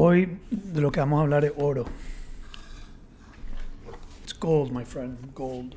[0.00, 1.84] Hoy de lo que vamos a hablar es oro.
[4.22, 5.74] It's gold, my friend, gold.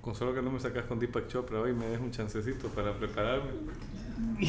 [0.00, 2.94] Con solo que no me sacas con Deepak Chopra hoy me des un chancecito para
[2.94, 3.50] prepararme.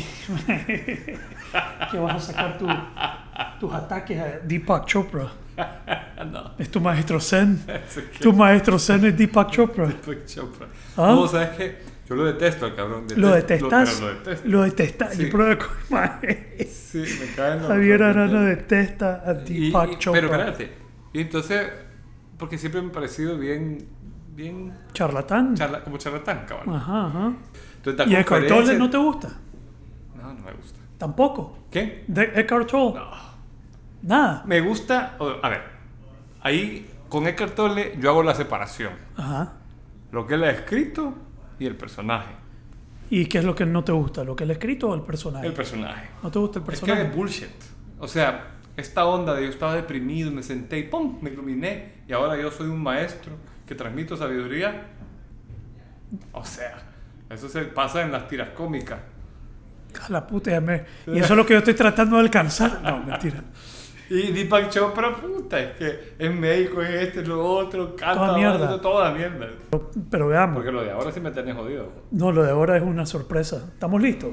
[1.92, 2.68] que vas a sacar tu-
[3.60, 5.30] tus ataques a Deepak Chopra.
[6.26, 6.52] no.
[6.58, 7.62] Es tu maestro Zen.
[8.22, 9.88] Tu maestro Zen es Deepak Chopra.
[9.88, 10.68] Deepak Chopra.
[10.96, 11.08] ¿Ah?
[11.16, 11.78] No, ¿sabes qué?
[12.10, 13.06] Yo lo detesto al cabrón.
[13.16, 13.96] ¿Lo Detesto- detestas?
[14.00, 14.48] pero lo detesto.
[14.48, 15.14] Lo detestas.
[15.16, 15.24] Sí.
[15.26, 16.00] Yo pruebo con.
[16.70, 20.22] Sí, me los- Javier Arana detesta a Deepak y- Chopra.
[20.22, 20.72] Pero espérate.
[21.14, 21.70] Y entonces,
[22.38, 23.88] porque siempre me ha parecido bien,
[24.36, 25.54] bien Charlatán.
[25.56, 26.76] charla- como charlatán, cabrón.
[26.76, 27.34] Ajá, ajá.
[27.78, 29.30] Entonces, ¿Y Eckhart Tolle no te gusta?
[30.16, 30.80] No, no me gusta.
[30.98, 31.60] Tampoco.
[31.70, 32.04] ¿Qué?
[32.08, 32.96] De Eckhart Tolle.
[33.00, 33.12] No.
[34.02, 34.44] Nada.
[34.48, 35.62] Me gusta, a ver,
[36.42, 38.94] ahí con Eckhart Tolle yo hago la separación.
[39.16, 39.54] Ajá.
[40.12, 41.14] Lo que él ha escrito
[41.60, 42.32] y el personaje.
[43.10, 44.24] ¿Y qué es lo que no te gusta?
[44.24, 45.48] ¿Lo que ha escrito o el personaje?
[45.48, 46.10] El personaje.
[46.24, 47.02] ¿No te gusta el Es que personaje?
[47.10, 47.50] es bullshit.
[48.00, 51.18] O sea, esta onda de yo estaba deprimido, me senté y ¡pum!
[51.22, 51.94] me iluminé.
[52.08, 53.34] Y ahora yo soy un maestro
[53.68, 54.88] que transmito sabiduría.
[56.34, 56.78] O sea,
[57.30, 59.00] eso se pasa en las tiras cómicas.
[60.08, 62.80] A la puta, ya me- Y eso es lo que yo estoy tratando de alcanzar.
[62.84, 63.44] No, mentira.
[64.10, 68.38] Y Deepak Chopra, puta, es que es médico, es este, es lo otro, canta, Toda
[68.38, 68.58] mierda.
[68.66, 69.48] baila, toda mierda.
[69.70, 70.56] Pero, pero veamos.
[70.56, 71.90] Porque lo de ahora sí me tenés jodido.
[72.12, 73.68] No, lo de ahora es una sorpresa.
[73.72, 74.32] ¿Estamos listos?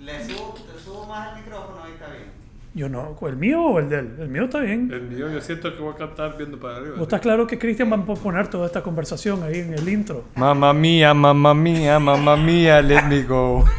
[0.00, 2.44] Le subo, te subo más el micrófono, ahí está bien.
[2.74, 3.16] Yo no.
[3.26, 4.16] ¿El mío o el de él?
[4.20, 4.90] El mío está bien.
[4.92, 6.94] El mío yo siento que voy a cantar viendo para arriba.
[6.94, 10.24] ¿Vos estás claro que Cristian va a poner toda esta conversación ahí en el intro?
[10.34, 13.64] Mamma mía, mamma mía, mamma mía, let me go.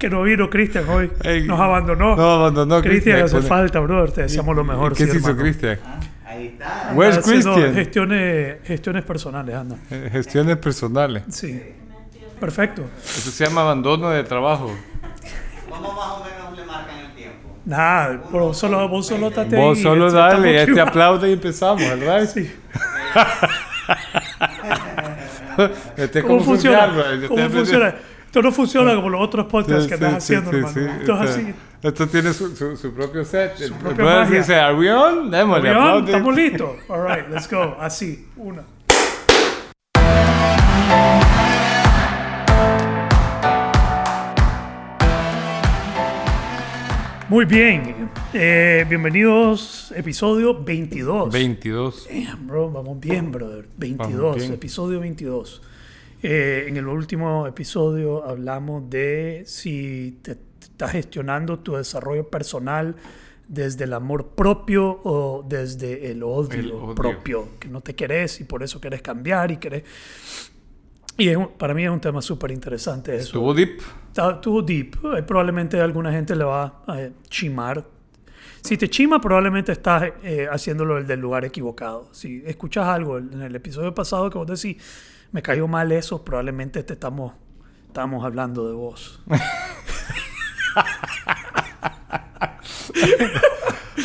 [0.00, 1.10] Que no vino Cristian hoy.
[1.22, 2.16] Ey, Nos abandonó.
[2.16, 4.10] no abandonó, Cristian Cristian, hace falta, brother.
[4.10, 4.94] Te deseamos lo mejor.
[4.94, 5.36] ¿Qué sí, se hizo.
[5.36, 5.78] Cristian?
[5.84, 6.92] Ah, ahí está.
[6.94, 7.22] Where's?
[7.74, 9.76] Gestiones, gestiones personales, anda.
[9.90, 11.24] Eh, Gestiones personales.
[11.28, 11.62] Sí.
[12.40, 12.82] Perfecto.
[13.04, 14.74] Eso se llama abandono de trabajo.
[15.68, 17.58] ¿Cómo más o menos le marcan el tiempo?
[17.66, 22.26] Nada, vos solo, vos solo estate Vos ahí, solo dale, este aplaude y empezamos, ¿verdad?
[22.26, 22.50] Sí.
[25.96, 26.86] Este ¿Cómo funciona?
[26.88, 27.94] funciona, ¿Cómo funciona?
[28.30, 30.92] Esto no funciona como los otros podcasts que estás haciendo, hermano.
[31.00, 31.54] Esto es así.
[31.82, 33.56] Esto tiene su, su, su propio set.
[33.56, 34.38] Su propia magia.
[34.38, 35.32] dice, ¿Are we on?
[35.32, 35.70] Démosle.
[36.06, 36.70] ¿Estamos listos?
[36.86, 37.76] All right, let's go.
[37.80, 38.62] Así, una.
[47.28, 48.10] Muy bien.
[48.32, 51.32] Eh, bienvenidos, episodio 22.
[51.32, 52.08] 22.
[52.08, 53.66] Damn, bro, vamos bien, brother.
[53.76, 54.52] 22, Vamos bien.
[54.52, 55.62] episodio 22.
[56.22, 62.94] Eh, en el último episodio hablamos de si te, te estás gestionando tu desarrollo personal
[63.48, 66.94] desde el amor propio o desde el odio, El odio.
[66.94, 69.82] propio, que no te querés y por eso querés cambiar y querés...
[71.16, 73.24] Y es para mí es un tema súper interesante eso.
[73.24, 73.80] Estuvo deep.
[74.16, 74.94] Estuvo deep.
[75.16, 77.84] Eh, Probablemente alguna gente le va a eh, chimar.
[78.62, 82.08] Si te chima, probablemente estás eh, haciéndolo del lugar equivocado.
[82.12, 84.80] Si escuchas algo en el episodio pasado que vos decís,
[85.32, 87.32] me cayó mal eso, probablemente te estamos,
[87.86, 89.22] estamos hablando de vos.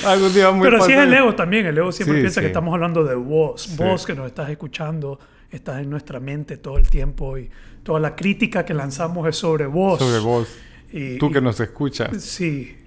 [0.05, 1.65] Algún día muy Pero así es el ego también.
[1.65, 2.51] El ego siempre Sí, piensa que sí.
[2.51, 3.63] estamos hablando de vos.
[3.63, 3.75] Sí.
[3.77, 5.19] Vos que nos estás escuchando,
[5.49, 7.49] estás en nuestra mente todo el tiempo y
[7.83, 9.99] toda la crítica que lanzamos es sobre vos.
[9.99, 10.47] Sobre vos.
[10.91, 12.21] Y- Tú y- que nos escuchas.
[12.23, 12.77] Sí.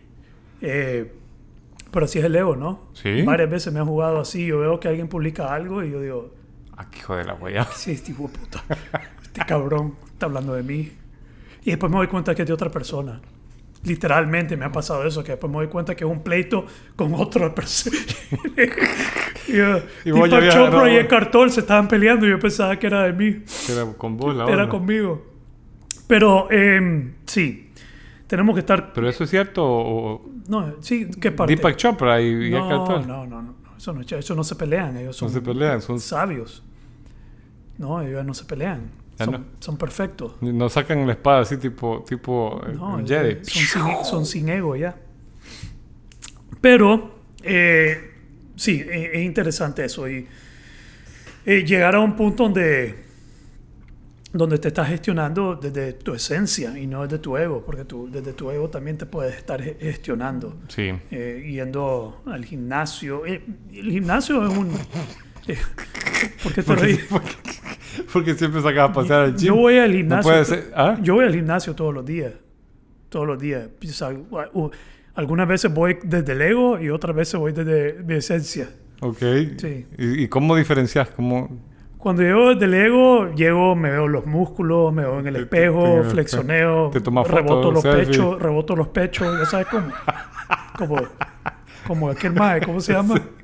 [0.60, 1.12] Eh,
[1.90, 2.88] pero así es el ego, ¿no?
[2.92, 3.22] Sí.
[3.22, 4.46] Varias veces me han jugado así.
[4.46, 6.34] Yo veo que alguien publica algo y yo digo,
[6.80, 7.64] Ah, qué hijo de la huella.
[7.74, 8.62] sí, este hijo de puta.
[9.22, 10.92] Este cabrón está hablando de mí.
[11.64, 13.20] Y después me doy cuenta que es de otra persona.
[13.84, 16.64] Literalmente me ha pasado eso, que después me doy cuenta que es un pleito
[16.96, 17.96] con otra persona.
[19.48, 22.86] y yo, Y Chopra agarrado- y Eckhart Tolle se estaban peleando y yo pensaba que
[22.86, 23.42] era de mí.
[23.70, 24.68] Era con vos la Era onda.
[24.68, 25.26] conmigo.
[26.06, 27.70] Pero em, sí,
[28.26, 28.92] tenemos que estar...
[28.92, 30.28] ¿Pero eso es cierto o...?
[30.48, 31.54] No, sí, ¿qué parte?
[31.54, 33.06] Deepak Chopra y, y no, Eckhart Tolle?
[33.06, 36.00] no, no, no, eso no, eso no se pelean, ellos son No se pelean, son...
[36.00, 36.64] sabios.
[37.78, 39.44] No, ellos no se pelean, son, no.
[39.60, 40.34] son perfectos.
[40.42, 43.44] No sacan la espada así tipo, tipo eh, No, Jedi.
[43.44, 44.96] son, sin, son sin ego ya.
[46.60, 48.14] Pero, eh,
[48.56, 50.08] sí, eh, es interesante eso.
[50.08, 50.26] Y
[51.46, 53.04] eh, llegar a un punto donde,
[54.32, 58.32] donde te estás gestionando desde tu esencia y no desde tu ego, porque tú, desde
[58.32, 60.56] tu ego también te puedes estar ge- gestionando.
[60.68, 60.90] Sí.
[61.10, 63.24] eh, yendo al gimnasio.
[63.24, 63.42] Eh,
[63.72, 64.72] el gimnasio es un...
[65.46, 65.56] eh,
[66.42, 67.00] ¿Por qué te reís?
[68.12, 69.48] porque, siempre sacas a pasear al gym.
[69.48, 70.30] Yo voy al No gimnasio.
[70.30, 70.72] puede ser...
[70.74, 70.96] ¿Ah?
[71.02, 72.32] Yo voy al gimnasio todos los días.
[73.08, 73.68] Todos los días.
[73.82, 74.10] O sea,
[75.14, 78.68] algunas veces voy desde el ego y otras veces voy desde mi esencia.
[79.00, 79.18] Ok.
[79.58, 79.86] Sí.
[79.96, 81.08] ¿Y, y cómo diferencias?
[81.10, 81.48] ¿Cómo,
[81.96, 86.00] Cuando llego del ego, llego, me veo los músculos, me veo en el Te- espejo,
[86.02, 88.06] te- flexioneo, te tomas reboto los selfie.
[88.06, 89.88] pechos, reboto los pechos, ya sabes cómo.
[90.76, 90.96] Como,
[91.86, 93.14] como aquel mae, ¿cómo se llama?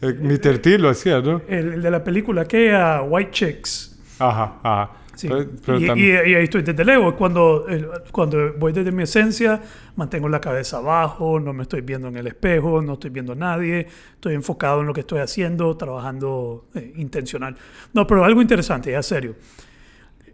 [0.00, 0.58] Eh, Mr.
[0.58, 1.42] T lo hacía, ¿no?
[1.48, 3.98] El, el de la película, aquella White Chicks.
[4.18, 4.90] Ajá, ajá.
[5.16, 5.26] Sí.
[5.28, 7.16] Pero- pero y, tam- y- y ahí estoy desde el ego.
[7.16, 7.66] Cuando,
[8.12, 9.60] cuando voy desde mi esencia,
[9.96, 13.34] mantengo la cabeza abajo, no me estoy viendo en el espejo, no estoy viendo a
[13.34, 17.56] nadie, estoy enfocado en lo que estoy haciendo, trabajando eh, intencional.
[17.92, 19.34] No, pero algo interesante, ya serio.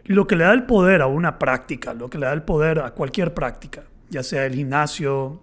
[0.04, 2.80] Lo que le da el poder a una práctica, lo que le da el poder
[2.80, 5.40] a cualquier práctica, ya sea el gimnasio,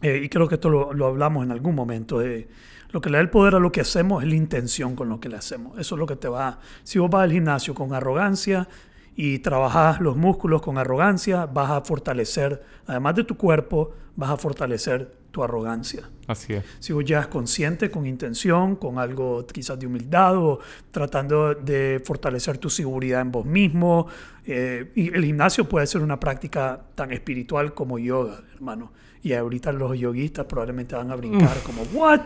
[0.00, 2.46] eh, y creo que esto lo, lo hablamos en algún momento, eh,
[2.94, 5.18] lo que le da el poder a lo que hacemos es la intención con lo
[5.18, 5.76] que le hacemos.
[5.80, 6.60] Eso es lo que te va...
[6.84, 8.68] Si vos vas al gimnasio con arrogancia
[9.16, 14.36] y trabajas los músculos con arrogancia, vas a fortalecer, además de tu cuerpo, vas a
[14.36, 16.08] fortalecer tu arrogancia.
[16.28, 16.64] Así es.
[16.78, 20.60] Si vos llegas consciente, con intención, con algo quizás de humildad o
[20.92, 24.06] tratando de fortalecer tu seguridad en vos mismo.
[24.46, 28.92] eh, y el gimnasio puede ser una práctica tan espiritual como yoga, hermano.
[29.24, 32.20] Y ahorita los yoguistas probablemente van a brincar como, ¿what?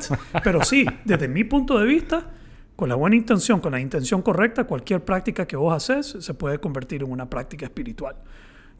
[0.44, 2.30] Pero sí, desde mi punto de vista,
[2.76, 6.58] con la buena intención, con la intención correcta, cualquier práctica que vos haces se puede
[6.58, 8.16] convertir en una práctica espiritual.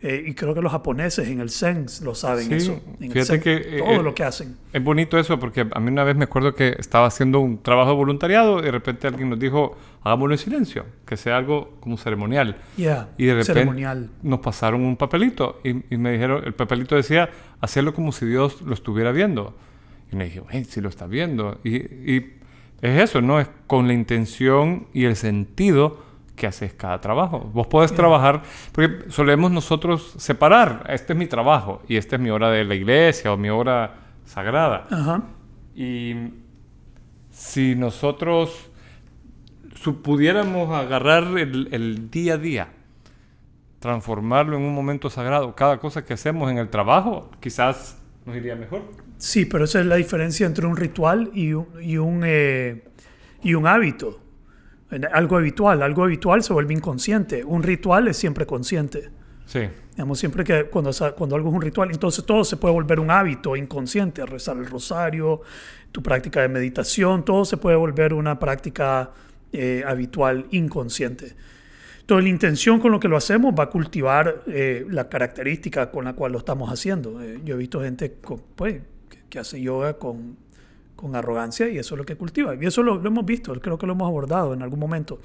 [0.01, 2.81] Eh, y creo que los japoneses en el Zen lo saben Sí, eso.
[3.01, 4.57] En el fíjate Zen, que, eh, todo eh, lo que hacen.
[4.73, 7.91] Es bonito eso porque a mí una vez me acuerdo que estaba haciendo un trabajo
[7.91, 11.97] de voluntariado y de repente alguien nos dijo, hagámoslo en silencio, que sea algo como
[11.97, 12.57] ceremonial.
[12.77, 14.11] Yeah, Y de repente ceremonial.
[14.23, 17.29] nos pasaron un papelito y, y me dijeron, el papelito decía,
[17.61, 19.57] hacerlo como si Dios lo estuviera viendo.
[20.13, 21.59] Y me dije, hey, si lo está viendo.
[21.65, 22.35] Y, y
[22.83, 23.41] es eso, ¿no?
[23.41, 26.05] Es con la intención y el sentido
[26.39, 27.41] que haces cada trabajo.
[27.53, 28.43] Vos podés trabajar,
[28.73, 32.75] porque solemos nosotros separar, este es mi trabajo y esta es mi hora de la
[32.75, 33.95] iglesia o mi hora
[34.25, 34.87] sagrada.
[34.91, 35.23] Ajá.
[35.75, 36.15] Y
[37.31, 38.71] si nosotros
[40.03, 42.69] pudiéramos agarrar el, el día a día,
[43.79, 48.57] transformarlo en un momento sagrado, cada cosa que hacemos en el trabajo, quizás nos iría
[48.57, 48.83] mejor.
[49.19, 52.85] Sí, pero esa es la diferencia entre un ritual y un, y un, eh,
[53.43, 54.21] y un hábito.
[55.13, 55.83] Algo habitual.
[55.83, 57.45] Algo habitual se vuelve inconsciente.
[57.45, 59.11] Un ritual es siempre consciente.
[59.47, 59.61] Sí,
[59.93, 63.11] Digamos, siempre que cuando, cuando algo es un ritual, entonces todo se puede volver un
[63.11, 64.25] hábito inconsciente.
[64.25, 65.41] Rezar el rosario,
[65.91, 69.11] tu práctica de meditación, todo se puede volver una práctica
[69.53, 71.35] eh, habitual inconsciente.
[72.01, 76.05] Entonces, la intención con lo que lo hacemos va a cultivar eh, la característica con
[76.05, 77.21] la cual lo estamos haciendo.
[77.23, 78.81] Eh, yo he visto gente con- pues,
[79.29, 80.37] que hace yoga con,
[80.99, 82.57] con arrogancia y eso es lo que cultiva.
[82.61, 85.21] Y eso lo, lo hemos visto, creo que lo hemos abordado en algún momento.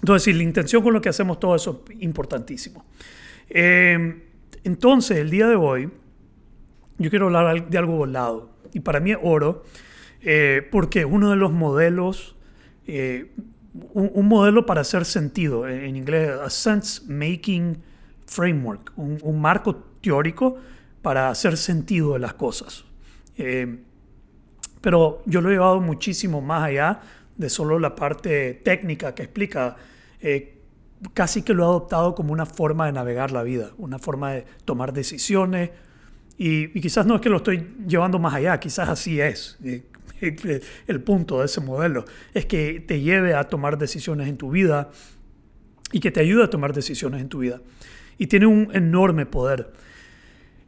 [0.00, 2.86] Entonces, la intención con lo que hacemos todo eso es importantísimo.
[3.50, 4.22] Eh,
[4.62, 5.90] entonces, el día de hoy,
[6.98, 8.50] yo quiero hablar de algo volado.
[8.72, 9.64] Y para mí es oro,
[10.22, 12.36] eh, porque uno de los modelos,
[12.86, 13.32] eh,
[13.92, 17.78] un, un modelo para hacer sentido, en, en inglés, a sense-making
[18.26, 20.56] framework, un, un marco teórico
[21.02, 22.84] para hacer sentido de las cosas.
[23.36, 23.78] Eh,
[24.80, 27.00] pero yo lo he llevado muchísimo más allá
[27.36, 29.76] de solo la parte técnica que explica.
[30.20, 30.54] eh,
[31.14, 34.44] casi que lo he adoptado como una forma de navegar la vida, una forma de
[34.64, 35.70] tomar decisiones.
[36.36, 39.58] Y, y quizás no es que lo estoy llevando más allá, quizás así es.
[39.64, 39.82] eh,
[40.86, 42.04] el, punto de ese modelo
[42.34, 44.90] es que te lleve a tomar decisiones en tu vida
[45.92, 47.60] y que te ayude a tomar decisiones en tu vida.
[48.18, 49.72] Y tiene un enorme poder.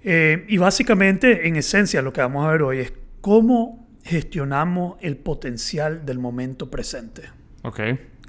[0.03, 3.80] Eh, y básicamente, en esencia, lo que vamos a ver hoy es cómo
[4.11, 7.23] gestionamos el potencial del momento presente.
[7.62, 7.81] ok.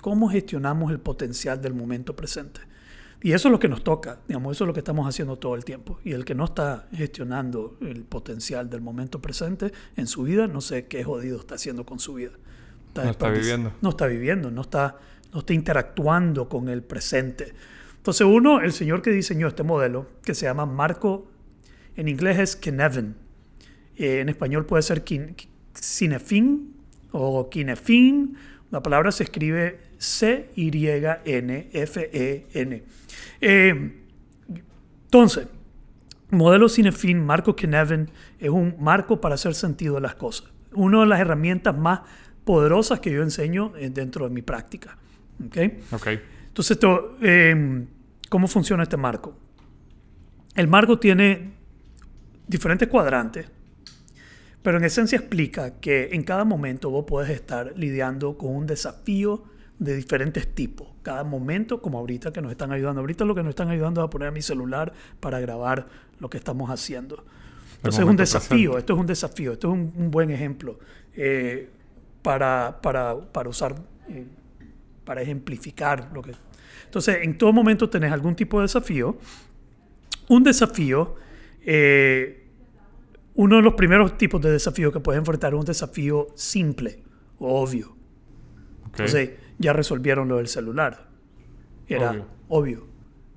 [0.01, 2.59] ¿Cómo gestionamos el potencial del momento presente?
[3.21, 5.53] Y eso es lo que nos toca, digamos, eso es lo que estamos haciendo todo
[5.53, 5.99] el tiempo.
[6.03, 10.59] Y el que no está gestionando el potencial del momento presente en su vida, no
[10.59, 12.31] sé qué jodido está haciendo con su vida.
[12.95, 13.73] No está viviendo.
[13.81, 14.97] No está viviendo, no está,
[15.33, 17.53] no está interactuando con el presente.
[17.97, 21.27] Entonces uno, el señor que diseñó este modelo, que se llama Marco,
[21.95, 23.15] en inglés es Kinevin,
[23.97, 25.35] eh, en español puede ser kin-
[25.73, 26.73] Cinefin
[27.11, 28.35] o Kinefin.
[28.71, 31.23] La palabra se escribe C-Y-N-F-E-N.
[33.41, 33.91] Eh,
[35.05, 35.47] entonces,
[36.29, 38.09] modelo Cinefin, Marco Kinevin,
[38.39, 40.49] es un marco para hacer sentido de las cosas.
[40.73, 42.01] Una de las herramientas más
[42.45, 44.97] poderosas que yo enseño dentro de mi práctica.
[45.45, 45.57] ¿ok?
[45.91, 46.07] Ok.
[46.47, 47.85] Entonces, esto, eh,
[48.29, 49.37] ¿cómo funciona este marco?
[50.55, 51.51] El marco tiene
[52.47, 53.47] diferentes cuadrantes,
[54.63, 59.43] pero en esencia explica que en cada momento vos podés estar lidiando con un desafío
[59.79, 60.87] de diferentes tipos.
[61.01, 63.01] Cada momento, como ahorita que nos están ayudando.
[63.01, 65.87] Ahorita lo que nos están ayudando es a poner a mi celular para grabar
[66.19, 67.25] lo que estamos haciendo.
[67.77, 68.79] Entonces es un desafío, presente.
[68.79, 70.77] esto es un desafío, esto es un, un buen ejemplo
[71.15, 71.67] eh,
[72.21, 73.73] para, para, para usar
[74.07, 74.25] eh,
[75.03, 76.31] para ejemplificar lo que...
[76.85, 79.17] Entonces, en todo momento tenés algún tipo de desafío.
[80.27, 81.15] Un desafío,
[81.65, 82.40] eh,
[83.35, 87.01] uno de los primeros tipos de desafío que puedes enfrentar es un desafío simple
[87.39, 87.95] o obvio.
[88.85, 91.07] Entonces, ya resolvieron lo del celular.
[91.87, 92.25] Era Obvio.
[92.49, 92.87] obvio.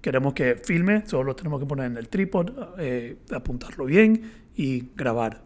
[0.01, 4.91] Queremos que filme, solo lo tenemos que poner en el trípode, eh, apuntarlo bien y
[4.95, 5.43] grabar.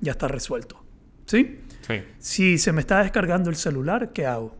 [0.00, 0.82] Ya está resuelto.
[1.26, 1.60] ¿Sí?
[1.82, 1.94] Sí.
[2.18, 4.56] Si se me está descargando el celular, ¿qué hago?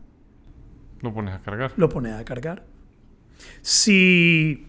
[0.99, 1.73] Lo pones a cargar.
[1.75, 2.63] Lo pones a cargar.
[3.61, 4.67] Si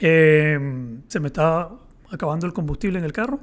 [0.00, 1.70] eh, se me está
[2.10, 3.40] acabando el combustible en el carro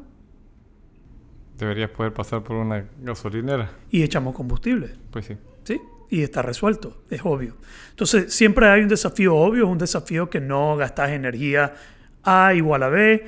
[1.57, 3.71] Deberías poder pasar por una gasolinera.
[3.89, 4.93] y echamos combustible.
[5.11, 5.37] Pues sí.
[5.63, 5.81] ¿Sí?
[6.09, 7.55] Y está resuelto, es obvio.
[7.89, 11.73] Entonces, siempre hay un desafío obvio, un desafío que no gastas energía
[12.23, 13.25] A igual a B,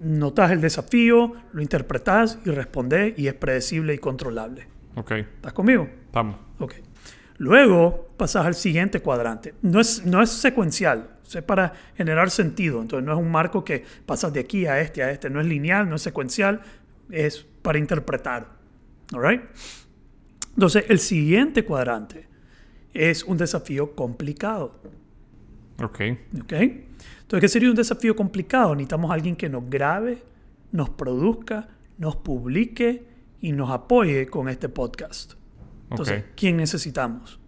[0.00, 4.66] notas el desafío, lo interpretas y respondes y es predecible y controlable.
[4.94, 5.12] Ok.
[5.12, 5.88] ¿Estás conmigo?
[6.12, 6.36] Vamos.
[6.58, 6.74] Ok.
[7.38, 9.54] Luego pasas al siguiente cuadrante.
[9.62, 12.82] No es, no es secuencial, es para generar sentido.
[12.82, 15.30] Entonces no es un marco que pasas de aquí a este a este.
[15.30, 16.60] No es lineal, no es secuencial,
[17.10, 18.48] es para interpretar.
[19.12, 19.42] All right?
[20.54, 22.28] Entonces el siguiente cuadrante
[22.92, 24.80] es un desafío complicado.
[25.82, 26.00] Ok.
[26.42, 26.52] ¿Ok?
[26.52, 28.74] Entonces, ¿qué sería un desafío complicado?
[28.74, 30.22] Necesitamos a alguien que nos grabe,
[30.72, 33.04] nos produzca, nos publique
[33.40, 35.34] y nos apoye con este podcast.
[35.90, 36.24] Entonces.
[36.36, 37.38] ¿quién necesitamos?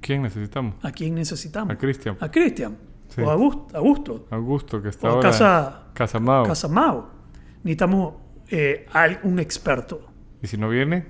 [0.00, 0.76] ¿Quién necesitamos?
[0.82, 1.74] ¿A quién necesitamos?
[1.74, 2.16] A Cristian.
[2.20, 2.76] A Cristian.
[3.08, 3.20] Sí.
[3.22, 3.76] O a Augusto.
[3.76, 4.26] Augusto.
[4.30, 5.30] Augusto, que está O a ahora.
[5.30, 6.44] Casa, Casamao.
[6.44, 7.17] Casamao.
[7.62, 8.14] Necesitamos
[8.50, 8.86] eh,
[9.24, 10.06] un experto.
[10.42, 11.06] Y si no viene,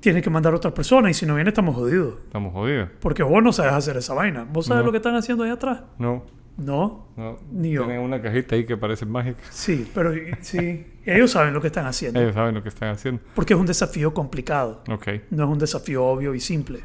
[0.00, 2.18] Tiene que mandar a otra persona y si no viene estamos jodidos.
[2.24, 2.90] estamos jodidos.
[3.00, 4.46] Porque vos no sabes hacer esa vaina.
[4.50, 4.86] ¿Vos sabes No.
[4.86, 5.82] lo que están haciendo ahí atrás?
[5.98, 6.24] No.
[6.58, 7.08] No.
[7.16, 7.38] No.
[7.50, 7.84] Ni yo.
[7.84, 9.40] Tienen una cajita ahí que parece mágica.
[9.50, 10.86] Sí, pero sí.
[11.04, 12.20] Ellos saben lo que están haciendo.
[12.20, 13.20] Ellos saben lo que están haciendo.
[13.34, 14.82] Porque es un desafío complicado.
[14.90, 15.08] Ok.
[15.30, 16.80] No es un desafío obvio y simple.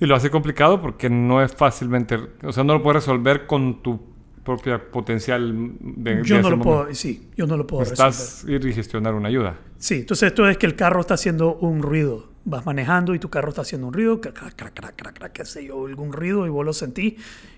[0.00, 2.18] Y lo hace complicado porque no es fácilmente.
[2.44, 4.13] O sea, no lo puedes resolver con tu
[4.44, 6.22] propia potencial de.
[6.24, 8.06] Yo de no ese lo puedo, sí, yo no lo puedo resolver.
[8.06, 9.56] Necesitas ir y gestionar una ayuda.
[9.78, 12.32] Sí, entonces esto es que el carro está haciendo un ruido.
[12.44, 16.12] Vas manejando y tu carro está haciendo un ruido, crac, crac, qué sé yo, algún
[16.12, 17.14] ruido y vos lo sentís.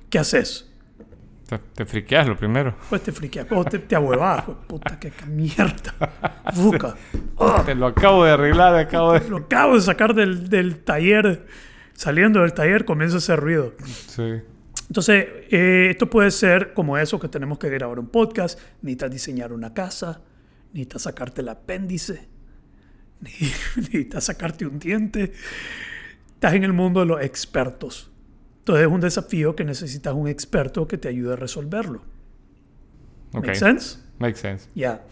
[0.09, 0.73] ¿Qué haces?
[1.49, 2.75] Te, te friqueas lo primero.
[2.89, 5.95] Pues te friqueas, o te, te ahuevás, pues, puta, qué mierda.
[6.55, 6.97] Buca.
[7.39, 9.29] Ah, Te lo acabo de arreglar, acabo de.
[9.29, 11.47] lo acabo de sacar del, del taller.
[11.95, 13.73] Saliendo del taller comienza a hacer ruido.
[13.85, 14.41] Sí.
[14.89, 19.53] Entonces, eh, esto puede ser como eso que tenemos que grabar un podcast, necesitas diseñar
[19.53, 20.21] una casa,
[20.73, 22.29] necesitas sacarte el apéndice,
[23.21, 25.33] necesitas sacarte un diente.
[26.35, 28.11] Estás en el mundo de los expertos.
[28.59, 32.03] Entonces es un desafío que necesitas un experto que te ayude a resolverlo.
[33.33, 33.47] Ok.
[33.47, 33.99] ¿Make sense?
[34.19, 34.69] Makes sense.
[34.75, 35.05] Ya.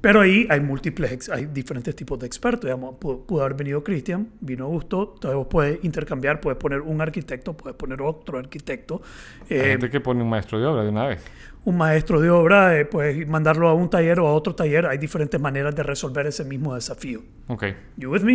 [0.00, 2.66] Pero ahí hay múltiples, hay diferentes tipos de expertos.
[2.66, 7.00] Digamos, pudo, pudo haber venido Cristian, vino Augusto, entonces vos puedes intercambiar, puedes poner un
[7.00, 9.02] arquitecto, puedes poner otro arquitecto.
[9.50, 11.20] Hay Eh, gente que pone un maestro de obra de una vez.
[11.64, 14.86] un maestro de obra, eh, puedes mandarlo a un taller o a otro taller.
[14.86, 17.20] Hay diferentes maneras de resolver ese mismo desafío.
[17.48, 17.64] Ok.
[17.96, 18.32] You with me?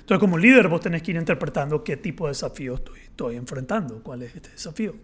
[0.00, 4.02] Entonces, como líder, vos tenés que ir interpretando qué tipo de desafío estoy, estoy enfrentando,
[4.02, 4.94] cuál es este desafío.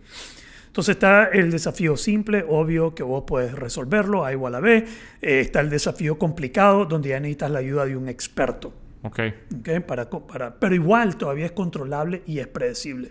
[0.70, 4.86] Entonces está el desafío simple, obvio, que vos puedes resolverlo, A igual a B.
[5.20, 8.72] Eh, está el desafío complicado, donde ya necesitas la ayuda de un experto.
[9.02, 9.18] Ok.
[9.58, 9.80] ¿ok?
[9.84, 13.10] Para, para, pero igual todavía es controlable y es predecible.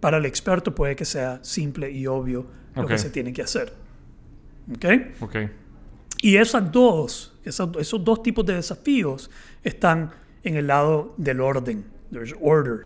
[0.00, 2.46] Para el experto puede que sea simple y obvio
[2.76, 2.88] lo Ok.
[2.88, 3.72] que se tiene que hacer.
[4.74, 4.84] ¿ok?
[5.20, 5.36] Ok.
[6.20, 9.30] Y esas dos, esas- esos dos tipos de desafíos
[9.64, 10.10] están
[10.44, 11.84] en el lado del orden.
[12.12, 12.84] There's order.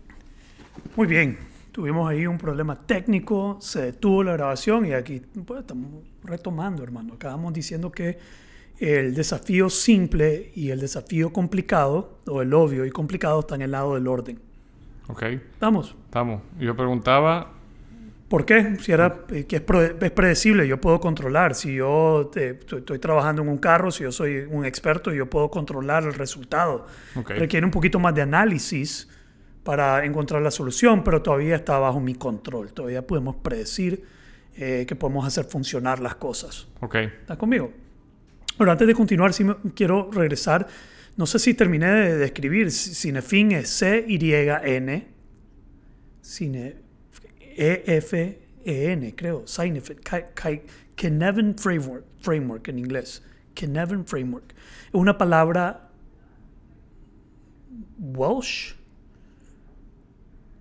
[0.95, 1.37] Muy bien.
[1.73, 7.15] Tuvimos ahí un problema técnico, se detuvo la grabación y aquí pues, estamos retomando, hermano.
[7.15, 8.19] Acabamos diciendo que
[8.79, 13.71] el desafío simple y el desafío complicado, o el obvio y complicado, están en el
[13.71, 14.39] lado del orden.
[15.07, 15.23] Ok.
[15.23, 15.95] ¿Estamos?
[16.05, 16.43] Estamos.
[16.59, 17.51] Yo preguntaba.
[18.27, 18.77] ¿Por qué?
[18.79, 21.55] Si era eh, que es, pro- es predecible, yo puedo controlar.
[21.55, 25.27] Si yo te- estoy, estoy trabajando en un carro, si yo soy un experto, yo
[25.27, 26.85] puedo controlar el resultado.
[27.15, 27.31] Ok.
[27.31, 29.09] Requiere un poquito más de análisis
[29.63, 32.73] para encontrar la solución, pero todavía está bajo mi control.
[32.73, 34.03] Todavía podemos predecir
[34.55, 36.67] eh, que podemos hacer funcionar las cosas.
[36.81, 36.95] Ok.
[36.95, 37.71] ¿Estás conmigo?
[38.57, 40.67] Pero antes de continuar, sí me- quiero regresar.
[41.15, 42.71] No sé si terminé de, de escribir.
[42.71, 45.07] Cinefin es C-Y-N.
[46.21, 46.75] Cine,
[47.41, 49.45] E-F-E-N, creo.
[49.47, 49.97] Cinefin.
[50.95, 53.23] Kinevan Framework, Framework en inglés.
[53.53, 54.53] Kinevan Framework.
[54.87, 55.89] Es una palabra
[57.99, 58.75] Welsh.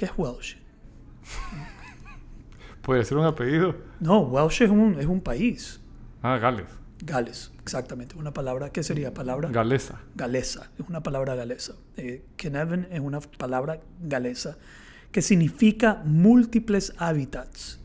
[0.03, 0.57] ¿Qué es Welsh?
[2.83, 3.77] ¿Puede ser un apellido?
[4.01, 5.81] No, Welsh es un, es un país.
[6.25, 6.67] Ah, Gales.
[7.05, 8.17] Gales, exactamente.
[8.17, 9.15] Una palabra, ¿qué sería?
[9.15, 10.01] Palabra Galesa.
[10.17, 10.73] galesa.
[10.77, 11.75] Es una palabra galesa.
[11.97, 14.59] Eh, Kenevan es una palabra galesa.
[15.13, 17.79] que significa múltiples hábitats.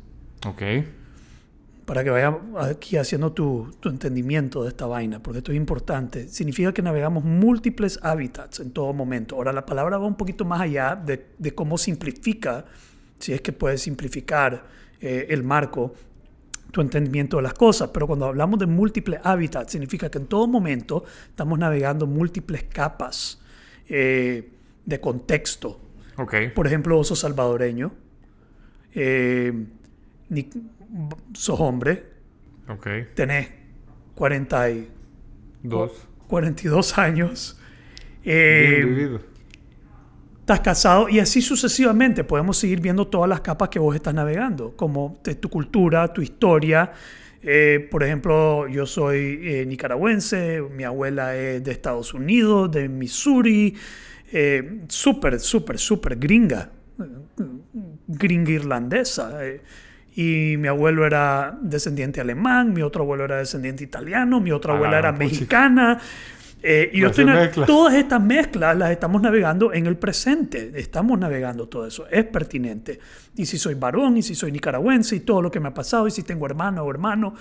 [0.48, 0.64] Ok.
[1.88, 6.28] Para que vayamos aquí haciendo tu, tu entendimiento de esta vaina, porque esto es importante.
[6.28, 9.36] Significa que navegamos múltiples hábitats en todo momento.
[9.38, 12.66] Ahora, la palabra va un poquito más allá de, de cómo simplifica,
[13.20, 14.66] si es que puedes simplificar
[15.00, 15.94] eh, el marco,
[16.72, 17.90] tu entendimiento de las cosas.
[17.94, 23.40] Pero cuando hablamos de múltiples hábitats, significa que en todo momento estamos navegando múltiples capas
[23.88, 24.52] eh,
[24.86, 25.80] de contexto.
[26.18, 26.36] Ok.
[26.54, 27.94] Por ejemplo, vos sos salvadoreño,
[28.94, 29.54] eh,
[30.28, 30.50] ni-
[31.34, 32.06] sos hombre,
[32.68, 32.88] Ok.
[33.14, 33.50] tenés
[34.16, 34.88] 40 y-
[35.64, 35.92] Dos.
[36.28, 37.60] 42 años,
[38.24, 39.22] Bien eh, vivido.
[40.42, 42.24] estás casado y así sucesivamente.
[42.24, 46.22] Podemos seguir viendo todas las capas que vos estás navegando, como de tu cultura, tu
[46.22, 46.92] historia.
[47.42, 53.76] Eh, por ejemplo, yo soy eh, nicaragüense, mi abuela es de Estados Unidos, de Missouri,
[54.34, 56.72] eh, súper, súper, súper gringa,
[58.08, 59.40] gringa irlandesa.
[60.20, 64.98] Y mi abuelo era descendiente alemán, mi otro abuelo era descendiente italiano, mi otra abuela
[64.98, 65.70] era gran puchica.
[65.70, 66.00] mexicana.
[66.64, 67.66] eh, y yo No estoy na- mezcla.
[67.68, 70.72] todas estas mezclas las estamos navegando en el presente.
[70.76, 72.08] Estamos navegando todo eso.
[72.10, 73.00] Es pertinente.
[73.36, 76.08] Y si soy varón, y si soy nicaragüense, y todo lo que me ha pasado,
[76.08, 77.36] y si tengo hermano o hermano.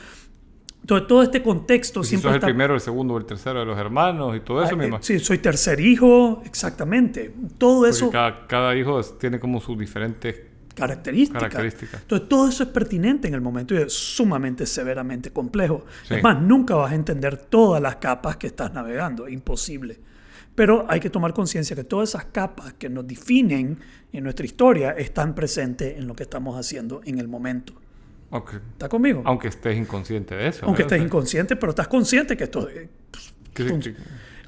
[0.83, 2.47] Entonces, todo este contexto si siempre sos el está...
[2.47, 5.18] primero, el segundo el tercero de los hermanos y todo eso, Ah, me eh, sí,
[5.18, 7.33] soy tercer hijo, exactamente.
[7.59, 10.37] Todo Porque eso cada, cada hijo tiene como sus diferentes
[10.76, 11.54] características.
[12.02, 15.85] Entonces, todo eso es pertinente en el momento y es sumamente severamente complejo.
[16.06, 16.14] Sí.
[16.14, 19.99] Es más, nunca vas a entender todas las capas que estás navegando, imposible.
[20.54, 23.78] Pero hay que tomar conciencia que todas esas capas que nos definen
[24.12, 27.75] en nuestra historia están presentes en lo que estamos haciendo en el momento.
[28.30, 28.54] Ok.
[28.73, 29.23] ¿Está conmigo?
[29.25, 30.64] Aunque estés inconsciente de eso.
[30.64, 30.97] Aunque ¿verdad?
[30.97, 32.68] estés inconsciente, pero estás consciente que esto...
[32.71, 32.88] eh,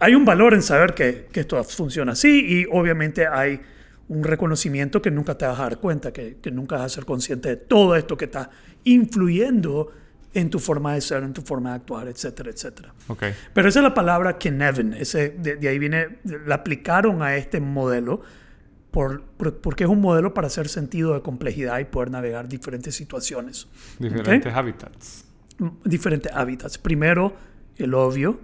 [0.01, 3.61] hay un valor en saber que, que esto funciona así y obviamente hay
[4.09, 7.05] un reconocimiento que nunca te vas a dar cuenta, que, que nunca vas a ser
[7.05, 8.51] consciente de todo esto que está
[8.85, 9.91] influyendo
[10.35, 12.95] en tu forma de ser, en tu forma de actuar, etcétera, etcétera.
[13.09, 13.25] Ok.
[13.55, 17.61] Pero esa es la palabra Kinevin, ese, de, de ahí viene, la aplicaron a este
[17.61, 18.21] modelo
[18.91, 22.95] por, por- porque es un modelo para hacer sentido de complejidad y poder navegar diferentes
[22.95, 23.69] situaciones.
[23.99, 25.25] Diferentes hábitats.
[25.61, 25.73] ¿Ok?
[25.85, 26.79] Diferentes hábitats.
[26.79, 27.35] Primero,
[27.77, 28.41] el obvio.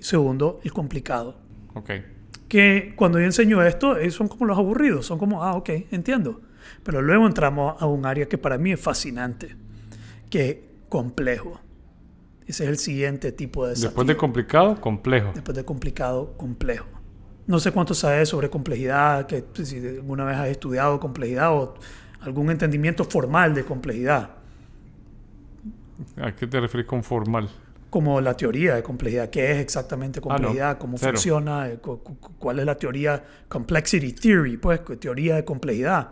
[0.00, 1.36] Segundo, el complicado
[1.74, 1.90] Ok.
[2.48, 6.40] Que cuando yo enseño esto son como los aburridos, son como, ah, ok, entiendo.
[6.82, 9.56] Pero luego entramos a un área que para mí es fascinante,
[10.30, 10.56] que es
[10.88, 11.60] complejo.
[12.46, 13.88] Ese es el siguiente tipo de desafío.
[13.88, 15.32] Después de complicado, complejo.
[15.34, 16.86] Después de complicado, complejo.
[17.46, 21.74] No sé cuánto sabes sobre complejidad, que si alguna vez has estudiado complejidad o
[22.20, 24.38] algún entendimiento formal de complejidad,
[26.16, 27.48] ¿A qué te refieres con formal?
[27.90, 31.12] Como la teoría de complejidad, qué es exactamente Ah, no, complejidad, cómo cero.
[31.12, 36.10] funciona, eh, cu- cu- cuál es la teoría complexity theory, pues teoría de complejidad.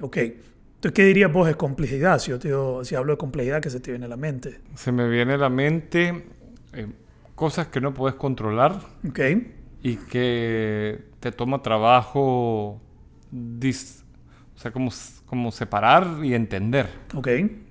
[0.00, 2.18] Ok, entonces ¿qué dirías vos de complejidad?
[2.18, 4.60] Si yo te digo- si hablo de complejidad, ¿qué se te viene a la mente?
[4.76, 6.24] Se me viene a la mente
[6.72, 6.86] eh,
[7.34, 9.20] cosas que no puedes controlar Ok,
[9.82, 12.80] y que te toma trabajo
[13.32, 14.02] dis-
[14.56, 14.90] o sea, como,
[15.26, 17.28] como separar y entender ok,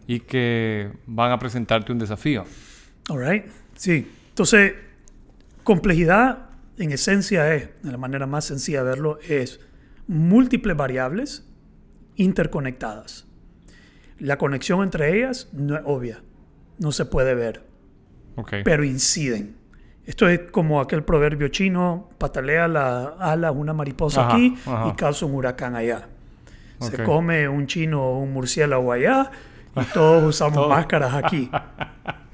[0.07, 2.45] y que van a presentarte un desafío.
[3.09, 3.45] Alright,
[3.75, 4.11] sí.
[4.29, 4.73] Entonces,
[5.63, 9.59] complejidad en esencia es, de la manera más sencilla de verlo, es
[10.07, 11.45] múltiples variables
[12.15, 13.27] interconectadas.
[14.17, 16.23] La conexión entre ellas no es obvia,
[16.79, 17.69] no se puede ver.
[18.35, 18.53] Ok.
[18.63, 19.57] pero inciden.
[20.05, 24.87] Esto es como aquel proverbio chino, patalea la ala una mariposa Ajá, aquí ajá.
[24.87, 26.07] y causa un huracán allá.
[26.79, 29.29] Se come un chino o un murciélago allá
[29.75, 31.51] y todos usamos máscaras aquí.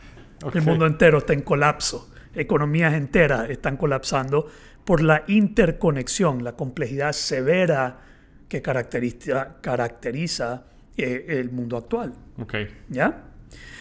[0.54, 2.12] El mundo entero está en colapso.
[2.34, 4.48] Economías enteras están colapsando
[4.84, 8.00] por la interconexión, la complejidad severa
[8.48, 10.66] que caracteriza, caracteriza
[10.98, 12.14] eh, el mundo actual.
[12.38, 12.56] Ok.
[12.90, 13.24] ¿Ya?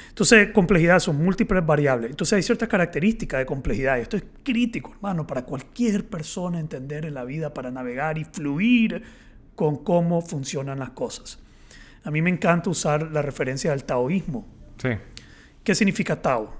[0.08, 2.10] Entonces, complejidad son múltiples variables.
[2.10, 3.98] Entonces, hay ciertas características de complejidad.
[3.98, 8.24] Y esto es crítico, hermano, para cualquier persona entender en la vida, para navegar y
[8.24, 9.02] fluir
[9.56, 11.40] con cómo funcionan las cosas.
[12.04, 14.46] A mí me encanta usar la referencia del taoísmo.
[14.78, 14.90] Sí.
[15.64, 16.52] ¿Qué significa Tao?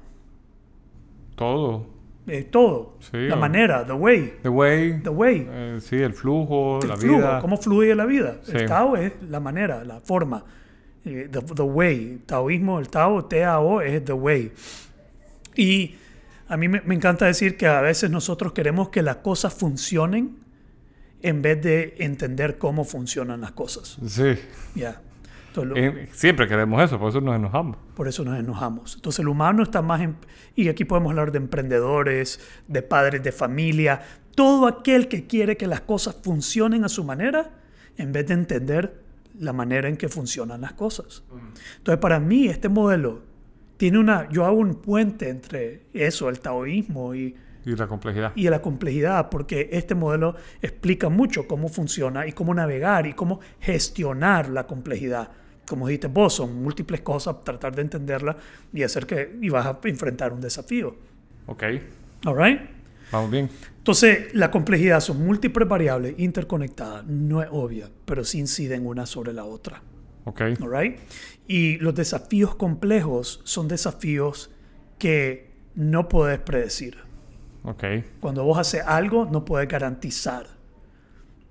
[1.36, 1.86] Todo.
[2.26, 2.96] Eh, todo.
[3.00, 4.38] Sí, la o- manera, the way.
[4.42, 5.00] The way.
[5.02, 5.46] The way.
[5.50, 7.38] eh, sí, el flujo, el la flujo, vida.
[7.40, 8.38] cómo fluye la vida.
[8.48, 8.66] El Sí.
[8.66, 10.44] Tao es la manera, la forma.
[11.04, 12.22] Eh, The, the way.
[12.24, 14.52] Taoísmo, el Tao, T-A-O, es the way.
[15.54, 15.96] Y
[16.48, 20.38] a mí me, me encanta decir que a veces nosotros queremos que las cosas funcionen
[21.20, 23.98] en vez de entender cómo funcionan las cosas.
[24.06, 24.34] Sí.
[24.74, 25.00] Ya.
[25.62, 27.76] Entonces, lo- Eh, siempre queremos eso, por eso nos enojamos.
[27.94, 28.94] por eso nos enojamos.
[28.96, 30.16] Entonces el humano está más en...
[30.56, 34.00] Y aquí podemos hablar de emprendedores, de padres de familia,
[34.34, 37.50] todo aquel que quiere que las cosas funcionen a su manera
[37.96, 39.00] en vez de entender
[39.38, 41.22] la manera en que funcionan las cosas.
[41.78, 43.22] Entonces, para mí, este modelo
[43.76, 44.28] tiene una.
[44.30, 48.32] Yo hago un puente entre eso, el taoísmo y, Y la complejidad.
[48.36, 53.40] y la complejidad, porque este modelo explica mucho cómo funciona y cómo navegar y cómo
[53.60, 55.30] gestionar la complejidad.
[55.66, 58.36] Como dijiste vos, son múltiples cosas, tratar de entenderla
[58.72, 60.96] y hacer que y vas a enfrentar un desafío.
[61.46, 61.62] Ok,
[62.26, 62.60] All right?
[63.10, 63.50] vamos bien.
[63.78, 69.32] Entonces, la complejidad son múltiples variables interconectadas, no es obvia, pero sí inciden una sobre
[69.32, 69.82] la otra.
[70.24, 70.98] Ok, All right?
[71.46, 74.50] Y los desafíos complejos son desafíos
[74.98, 76.96] que no puedes predecir.
[77.64, 77.84] ok,
[78.20, 80.46] Cuando vos haces algo, no puedes garantizar.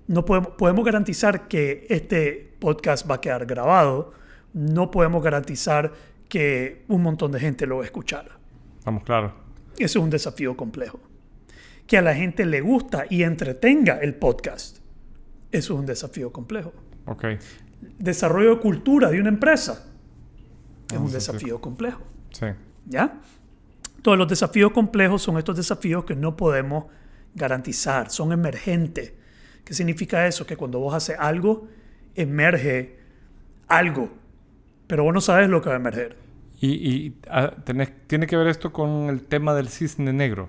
[0.06, 4.12] No podemos, podemos garantizar que este podcast va a quedar grabado.
[4.54, 5.92] No podemos garantizar
[6.30, 8.38] que un montón de gente lo va a escuchar.
[8.86, 9.34] vamos claro.
[9.76, 10.98] Eso es un desafío complejo.
[11.86, 14.78] Que a la gente le gusta y entretenga el podcast.
[15.52, 16.72] Eso es un desafío complejo.
[17.06, 17.24] Ok,
[17.98, 19.84] Desarrollo de cultura de una empresa.
[20.90, 22.00] Es Un desafío complejo.
[22.32, 22.46] sí.
[22.86, 23.20] ¿Ya?
[24.02, 26.84] Todos los desafíos complejos son estos desafíos que no podemos
[27.34, 29.12] garantizar, son emergentes.
[29.64, 30.46] ¿Qué significa eso?
[30.46, 31.68] Que cuando vos haces algo,
[32.14, 32.98] emerge
[33.68, 34.12] algo,
[34.86, 36.16] pero vos no sabes lo que va a emerger.
[36.60, 40.48] Y, y ah, tenés- tiene que ver esto con el tema del cisne negro.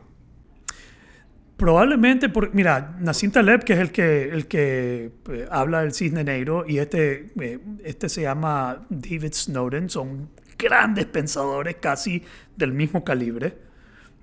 [1.58, 6.24] Probablemente, por, mira, Nassim Taleb, que es el que, el que eh, habla del cisne
[6.26, 12.24] negro, y este, eh, este se llama David Snowden, son grandes pensadores casi
[12.58, 13.54] del mismo calibre.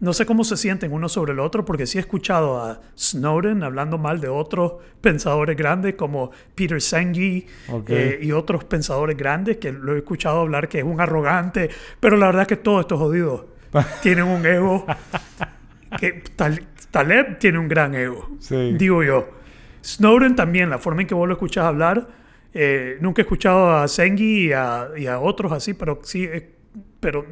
[0.02, 3.62] No sé cómo se sienten uno sobre el otro, porque sí he escuchado a Snowden
[3.62, 7.46] hablando mal de otros pensadores grandes como Peter Senge
[7.88, 12.16] eh, y otros pensadores grandes que lo he escuchado hablar que es un arrogante, pero
[12.16, 13.44] la verdad es que todos estos jodidos
[14.02, 14.84] tienen un ego
[16.00, 18.74] que Tal- Taleb tiene un gran ego, Sí.
[18.76, 19.28] digo yo.
[19.84, 22.08] Snowden también, la forma en que vos lo escuchás hablar,
[22.54, 26.50] eh, nunca he escuchado a Sengi y a, y a otros así, pero sí, eh,
[27.00, 27.24] pero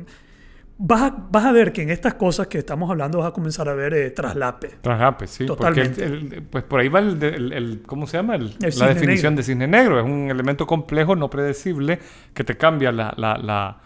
[0.83, 3.69] vas a, vas a ver que en estas cosas que estamos hablando vas a comenzar
[3.69, 4.69] a ver eh, traslape.
[4.81, 5.45] Traslape, sí.
[5.47, 6.43] Porque el- Totalmente.
[6.43, 8.35] pues por ahí va el, el- el- ¿cómo se llama?
[8.37, 9.37] El- la definición negro.
[9.37, 9.99] de cisne negro.
[10.01, 11.99] Es un elemento complejo, no predecible,
[12.33, 13.79] que te cambia la, la, la,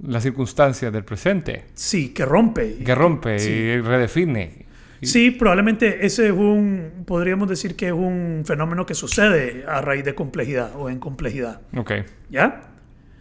[0.00, 1.66] la circunstancia del presente.
[1.74, 2.78] Sí, que rompe.
[2.84, 3.50] Que rompe Sí.
[3.50, 4.66] y redefine.
[5.00, 9.80] Y- Sí, probablemente ese es un, podríamos decir que es un fenómeno que sucede a
[9.80, 11.60] raíz de complejidad o en complejidad.
[11.76, 11.92] Ok.
[12.30, 12.62] ¿Ya?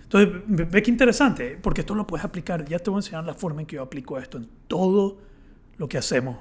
[0.10, 2.64] Entonces, ve, qué interesante, porque esto lo puedes aplicar.
[2.66, 5.18] Ya te voy a enseñar la forma en que yo aplico esto en todo
[5.78, 6.38] lo que hacemos.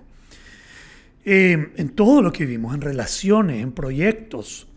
[1.24, 4.68] Eh, en todo lo que vivimos, en relaciones, en proyectos.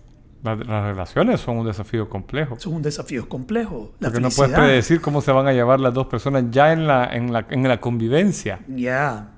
[0.44, 2.56] La- las relaciones son un desafío complejo.
[2.56, 3.94] Es un desafío complejo.
[4.00, 6.88] La Porque no puedes predecir cómo se van a llevar las dos personas ya en
[6.88, 8.62] la, en la, en la convivencia.
[8.68, 9.30] Ya,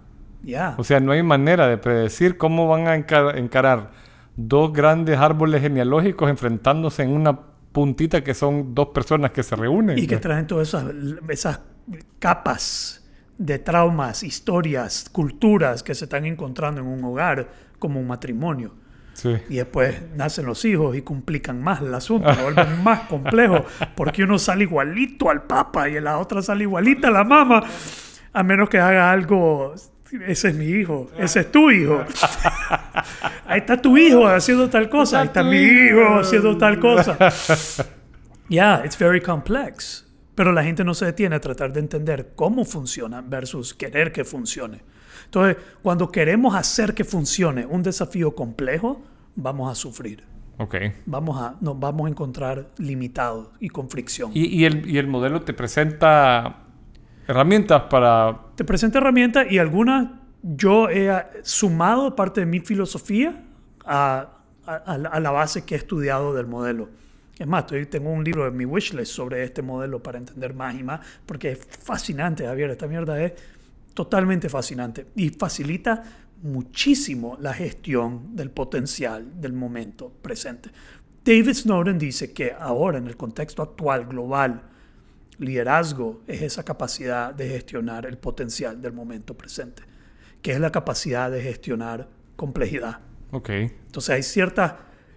[0.44, 0.76] ya.
[0.78, 3.92] O sea, no hay manera de predecir cómo van a encar- encarar
[4.38, 7.38] dos grandes árboles genealógicos enfrentándose en una
[7.72, 9.98] puntita que son dos personas que se reúnen.
[9.98, 10.86] Y que traen todas esas,
[11.30, 11.62] esas
[12.20, 13.04] capas
[13.38, 18.74] de traumas, historias, culturas que se están encontrando en un hogar como un matrimonio.
[19.14, 19.36] Sí.
[19.50, 24.24] Y después nacen los hijos y complican más el asunto, lo vuelven más complejo, porque
[24.24, 27.64] uno sale igualito al papa y la otra sale igualita a la mamá,
[28.32, 29.74] a menos que haga algo,
[30.28, 32.04] ese es mi hijo, ese es tu hijo.
[33.46, 36.20] Ahí está tu hijo haciendo tal cosa, ahí está mi hijo.
[36.20, 37.18] haciendo tal cosa.
[38.50, 40.06] Yeah, it's very complex.
[40.36, 44.26] Pero la gente no se detiene a tratar de entender cómo funciona versus querer que
[44.26, 44.82] funcione.
[45.24, 49.02] Entonces, cuando queremos hacer que funcione un desafío complejo,
[49.38, 50.26] vamos a sufrir.
[50.58, 50.76] Ok.
[51.06, 54.32] Vamos a, nos vamos a encontrar limitados y con fricción.
[54.34, 56.61] Y, y el, y el modelo te presenta
[57.32, 58.40] herramientas para...
[58.56, 60.10] Te presento herramientas y algunas
[60.44, 63.44] yo he ah, sumado parte de mi filosofía
[63.86, 66.90] a, a- a la base que he estudiado del modelo.
[67.38, 70.76] Es más, estoy- tengo un libro en mi wishlist sobre este modelo para entender más
[70.76, 72.70] y más, porque es fascinante, Javier.
[72.70, 73.34] Esta mierda es
[73.94, 76.04] totalmente fascinante y facilita
[76.44, 80.70] muchísimo la gestión del potencial del momento presente.
[81.24, 84.62] David Snowden dice que ahora, en el contexto actual, global,
[85.42, 89.84] liderazgo es esa capacidad de gestionar el potencial del momento presente,
[90.42, 93.00] que es la capacidad de gestionar complejidad.
[93.32, 93.50] Ok.
[93.50, 94.74] Entonces hay ciertas...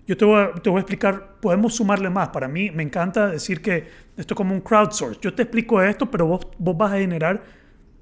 [0.06, 2.28] Yo te voy, a, te voy a explicar, podemos sumarle más.
[2.28, 5.18] Para mí me encanta decir que esto es como un crowdsource.
[5.22, 7.42] Yo te explico esto, pero vos, vos vas a generar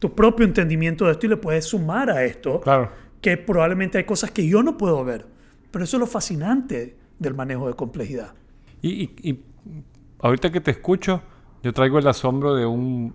[0.00, 2.90] tu propio entendimiento de esto y le puedes sumar a esto, Claro.
[3.20, 5.26] que probablemente hay cosas que yo no puedo ver.
[5.70, 8.34] Pero eso es lo fascinante del manejo de complejidad.
[8.82, 9.44] Y, y- y
[10.18, 11.22] ahorita que te escucho,
[11.62, 13.14] yo traigo el asombro de un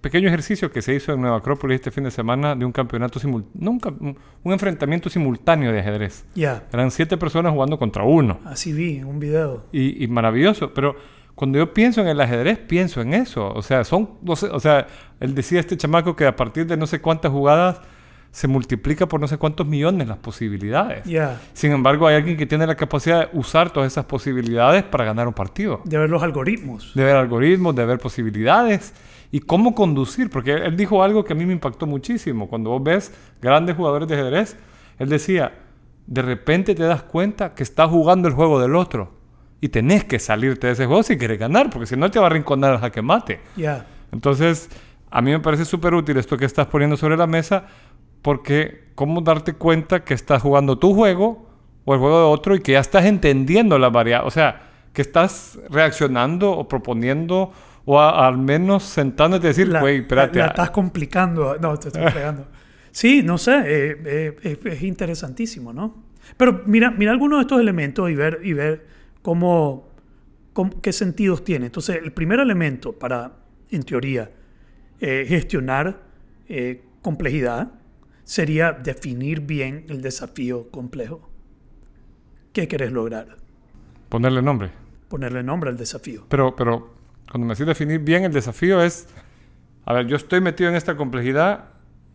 [0.00, 3.18] pequeño ejercicio que se hizo en Nueva Acrópolis este fin de semana de un campeonato
[3.18, 6.26] simultáneo, un, cam- un- enfrentamiento simultáneo de ajedrez.
[6.34, 8.38] Ya, Eran siete personas jugando contra uno.
[8.44, 9.64] así vi en un video.
[9.72, 10.94] Y, y maravilloso, pero
[11.34, 13.48] cuando yo pienso en el ajedrez, pienso en eso.
[13.54, 14.86] O sea, son, no sé, o sea,
[15.20, 17.80] él decía este chamaco que a partir de no sé cuántas jugadas
[18.34, 21.06] se multiplica por no sé cuántos millones las posibilidades.
[21.52, 25.28] Sin embargo, hay alguien que tiene la capacidad de usar todas esas posibilidades para ganar
[25.28, 25.82] un partido.
[25.84, 26.92] de ver los algoritmos.
[26.96, 28.92] De ver algoritmos, de ver posibilidades
[29.30, 30.30] y cómo conducir.
[30.30, 32.48] Porque él dijo algo que a mí me impactó muchísimo.
[32.48, 34.56] Cuando vos ves grandes jugadores de ajedrez,
[34.98, 35.52] él decía,
[36.08, 39.14] de repente te das cuenta que estás jugando el juego del otro.
[39.60, 42.26] Y tenés que salirte de ese juego si quieres ganar, porque si no te va
[42.26, 43.38] a arrinconar al jaque mate.
[43.56, 44.68] Ya, Entonces,
[45.08, 47.66] a mí me parece súper útil esto que estás poniendo sobre la mesa,
[48.24, 51.46] porque cómo darte cuenta que estás jugando tu juego
[51.84, 54.62] o el juego de otro y que ya estás entendiendo la variable, o sea,
[54.94, 57.52] que estás reaccionando o proponiendo
[57.84, 60.38] o a- al menos sentándote y decir, güey, espérate.
[60.38, 61.58] la- la ah, estás complicando.
[61.60, 62.46] No, te estoy fregando.
[62.90, 66.02] Sí, no sé, eh, eh, es, es interesantísimo, ¿no?
[66.38, 68.86] Pero mira, mira algunos de estos elementos y ver, y ver
[69.20, 69.86] cómo,
[70.54, 71.66] cómo- qué sentidos tiene.
[71.66, 73.32] Entonces, el primer elemento para,
[73.70, 74.30] en teoría,
[74.98, 76.00] eh, gestionar
[76.48, 77.68] eh, complejidad
[78.24, 81.28] sería definir bien el desafío complejo.
[82.52, 83.36] ¿Qué querés lograr?
[84.08, 84.70] Ponerle nombre.
[85.08, 86.24] Ponerle nombre al desafío.
[86.28, 86.94] Pero, pero
[87.30, 89.08] cuando me decís definir bien el desafío es,
[89.84, 91.66] a ver, yo estoy metido en esta complejidad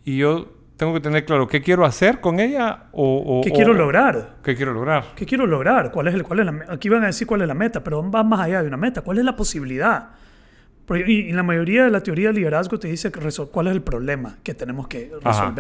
[0.06, 3.18] y yo tengo que tener claro qué quiero hacer con ella o...
[3.40, 4.38] o- ¿Qué o- quiero lograr?
[4.44, 5.04] ¿Qué quiero lograr?
[5.16, 5.92] ¿Qué quiero lograr?
[5.92, 8.10] ¿Cuál es el, cuál es la, aquí van a decir cuál es la meta, pero
[8.10, 9.02] va más allá de una meta.
[9.02, 10.12] ¿Cuál es la posibilidad?
[11.06, 13.20] Y, y la mayoría de la teoría del liderazgo te dice que
[13.52, 15.54] cuál es el problema que tenemos que Ajá.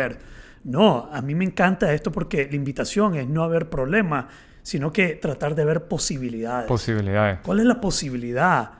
[0.63, 4.27] No, a mí me encanta esto porque la invitación es no haber problema,
[4.61, 6.67] sino que tratar de ver posibilidades.
[6.67, 7.39] Posibilidades.
[7.43, 8.71] ¿Cuál es la posibilidad?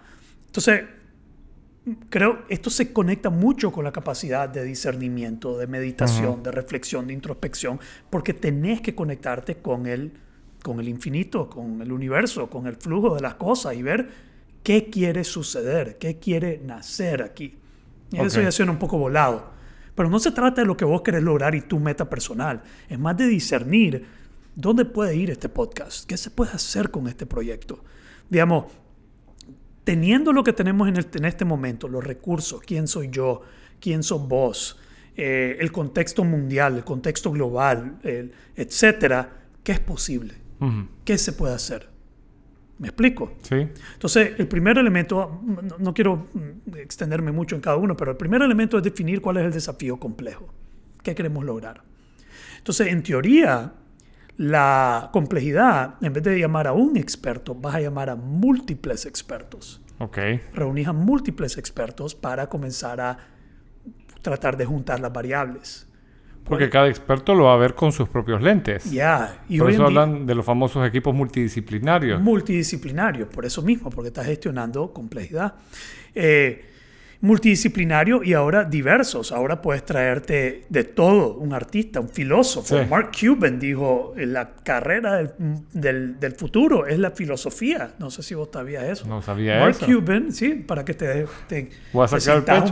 [0.45, 0.83] Entonces,
[2.09, 7.13] creo esto se conecta mucho con la capacidad de discernimiento, de meditación, de reflexión, de
[7.13, 10.11] introspección, porque tenés que conectarte con el,
[10.63, 14.09] con el infinito, con el universo, con el flujo de las cosas y ver
[14.63, 17.55] qué quiere suceder, qué quiere nacer aquí.
[18.11, 19.58] Y eso ya suena un poco volado.
[19.99, 22.61] Pero no se trata de lo que vos querés lograr y tu meta personal.
[22.87, 24.05] Es más de discernir
[24.55, 27.83] dónde puede ir este podcast, qué se puede hacer con este proyecto.
[28.29, 28.67] Digamos,
[29.83, 33.41] teniendo lo que tenemos en, el- en este momento, los recursos, quién soy yo,
[33.81, 34.79] quién sos vos,
[35.17, 39.33] eh, el contexto mundial, el contexto global, el- etcétera,
[39.63, 40.35] ¿qué es posible?
[41.03, 41.89] ¿Qué se puede hacer?
[42.79, 43.33] ¿Me explico?
[43.41, 43.67] Sí.
[43.93, 48.17] Entonces, el primer elemento, no, no quiero mm, extenderme mucho en cada uno, pero el
[48.17, 50.47] primer elemento es definir cuál es el desafío complejo.
[51.03, 51.81] ¿Qué queremos lograr?
[52.57, 53.73] Entonces, en teoría,
[54.37, 59.81] la complejidad, en vez de llamar a un experto, vas a llamar a múltiples expertos.
[59.99, 60.17] Ok.
[60.53, 63.17] Reunís a múltiples expertos para comenzar a
[64.21, 65.88] tratar de juntar las variables.
[66.43, 68.89] Porque cada experto lo va a ver con sus propios lentes.
[68.91, 72.19] Ya, y Por eso hablan de los famosos equipos multidisciplinarios.
[72.21, 75.53] multidisciplinario, por eso mismo, porque estás gestionando complejidad.
[76.15, 76.65] Eh,
[77.21, 79.31] multidisciplinario y ahora diversos.
[79.31, 82.79] Ahora puedes traerte de todo, un artista, un filósofo.
[82.79, 82.85] Sí.
[82.89, 85.31] Mark Cuban dijo, la carrera del,
[85.73, 87.91] del- del futuro es la filosofía.
[87.99, 89.05] No sé si vos sabías eso.
[89.07, 89.85] No sabía Mark eso.
[89.85, 91.69] Cuban, sí, para que te, te, te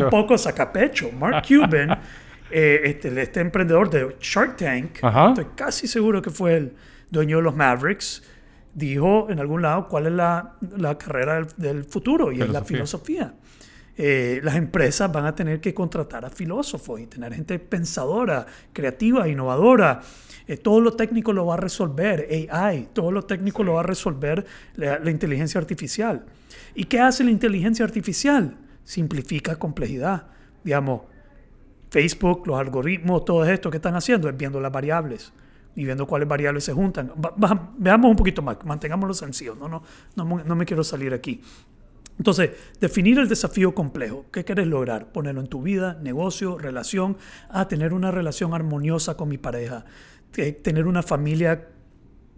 [0.03, 1.12] un poco sacapecho.
[1.12, 1.99] Mark Cuban,
[2.51, 5.29] eh, este, este emprendedor de Shark Tank, Ajá.
[5.29, 6.73] estoy casi seguro que fue el
[7.10, 8.23] dueño de los Mavericks,
[8.73, 12.63] dijo en algún lado cuál es la, la carrera del, del futuro y es la
[12.63, 13.33] filosofía.
[13.99, 19.27] Eh, las empresas van a tener que contratar a filósofos y tener gente pensadora, creativa,
[19.27, 20.01] innovadora.
[20.47, 23.83] Eh, todo lo técnico lo va a resolver AI, todo lo técnico lo va a
[23.83, 26.25] resolver la, la inteligencia artificial.
[26.75, 28.55] ¿Y qué hace la inteligencia artificial?
[28.83, 30.27] Simplifica complejidad.
[30.63, 31.01] Digamos,
[31.89, 35.32] Facebook, los algoritmos, todo esto que están haciendo es viendo las variables
[35.76, 37.12] y viendo cuáles variables se juntan.
[37.23, 39.84] Va- va- veamos un poquito más, mantengámoslo sencillo, no, no,
[40.15, 41.41] no, no me quiero salir aquí.
[42.17, 42.50] Entonces,
[42.82, 44.26] definir el desafío complejo.
[44.32, 45.12] ¿Qué quieres lograr?
[45.12, 47.15] Ponerlo en tu vida, negocio, relación.
[47.50, 49.86] Ah, tener una relación armoniosa con mi pareja.
[50.32, 51.67] Te- Tener una familia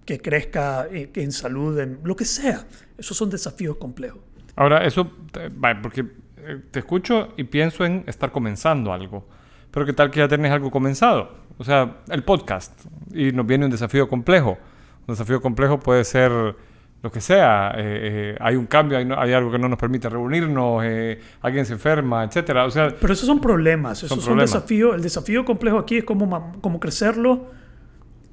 [0.06, 2.68] que crezca en, en salud, en lo que sea.
[2.98, 4.20] Esos son desafíos complejos.
[4.58, 5.10] Ahora, eso,
[5.40, 5.50] eh,
[5.82, 6.02] porque
[6.38, 9.30] eh, te escucho y pienso en estar comenzando algo.
[9.72, 11.32] Pero ¿qué tal que ya tenés algo comenzado?
[11.58, 12.74] O sea, el podcast.
[13.14, 14.58] Y nos viene un desafío complejo.
[15.08, 16.32] Un desafío complejo puede ser
[17.02, 17.72] lo que sea.
[17.78, 21.20] eh, eh, hay un cambio, hay, no- hay algo que no nos permite reunirnos, eh,
[21.42, 22.66] alguien se enferma, etcétera.
[22.66, 24.00] O sea, Pero esos son problemas.
[24.00, 24.52] Esos son, problemas.
[24.52, 24.96] desafíos.
[24.96, 27.48] El desafío complejo aquí es cómo, cómo crecerlo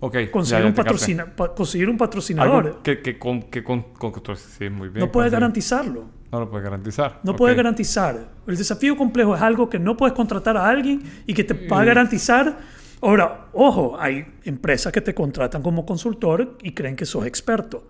[0.07, 2.83] Ok, ya, conseguir, ya un, patrocina- pa- conseguir un patrocinador.
[2.83, 5.05] Que, que, con, que con, con- sí, muy bien.
[5.07, 6.05] no puedes garantizarlo.
[6.33, 7.21] No lo puedes garantizar.
[7.23, 8.29] No puedes garantizar.
[8.47, 11.79] El desafío complejo es algo que no puedes contratar a alguien y que te va
[11.81, 11.87] a Mm.
[11.87, 12.59] garantizar.
[13.01, 17.89] Ahora, ojo, hay empresas que te contratan como consultor y creen que sos experto.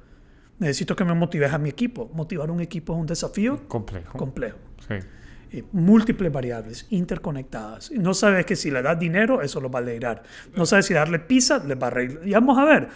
[0.58, 2.10] Necesito que me motives a mi equipo.
[2.14, 4.18] Motivar un equipo es un desafío Complejo.
[4.18, 4.58] complejo.
[4.88, 4.94] sí.
[5.58, 7.90] Eh, múltiples variables interconectadas.
[7.92, 10.22] No sabes que si le das dinero, eso lo va a alegrar.
[10.54, 12.20] No sabes si darle pizza, le va a reír.
[12.24, 12.88] Y vamos a ver.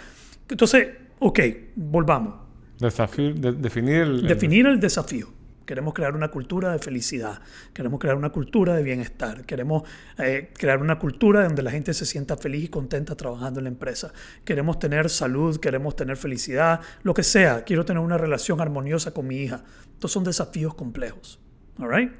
[0.48, 1.40] Entonces, ok,
[1.76, 2.34] volvamos.
[2.78, 5.28] Desafío, de- definir el, el- Definir el desafío.
[5.66, 7.40] Queremos crear una cultura de felicidad,
[7.72, 9.84] queremos crear una cultura de bienestar, queremos
[10.18, 13.70] eh, crear una cultura donde la gente se sienta feliz y contenta trabajando en la
[13.70, 14.12] empresa.
[14.44, 17.62] Queremos tener salud, queremos tener felicidad, lo que sea.
[17.62, 19.62] Quiero tener una relación armoniosa con mi hija.
[19.92, 21.38] Estos son desafíos complejos.
[21.78, 22.10] All right?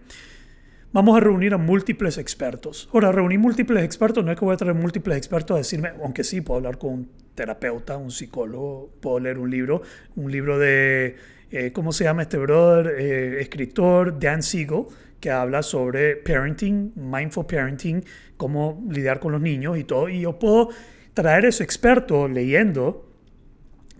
[0.92, 2.88] Vamos a reunir a múltiples expertos.
[2.92, 6.24] Ahora, reunir múltiples expertos no es que voy a traer múltiples expertos a decirme, aunque
[6.24, 9.83] sí, puedo hablar con un terapeuta, un psicólogo, puedo leer un libro,
[10.16, 11.14] un libro de,
[11.53, 12.92] eh, ¿cómo se llama este brother?
[12.98, 14.87] Eh, escritor Dan Siegel,
[15.20, 18.05] que habla sobre parenting, mindful parenting,
[18.37, 20.09] cómo lidiar con los niños y todo.
[20.09, 20.70] Y yo puedo
[21.14, 23.10] traer ese experto leyendo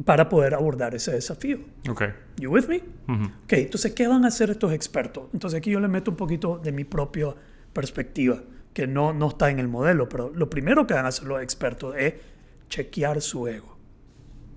[0.05, 1.61] para poder abordar ese desafío.
[1.89, 2.05] Ok.
[2.39, 2.83] You with me?
[3.09, 3.25] Ujú.
[3.45, 5.29] Ok, entonces, ¿qué van a hacer estos expertos?
[5.33, 7.35] Entonces, aquí yo le meto un poquito de mi propia
[7.73, 11.27] perspectiva, que no, no está en el modelo, pero lo primero que van a hacer
[11.27, 12.15] los expertos es
[12.69, 13.77] chequear su ego.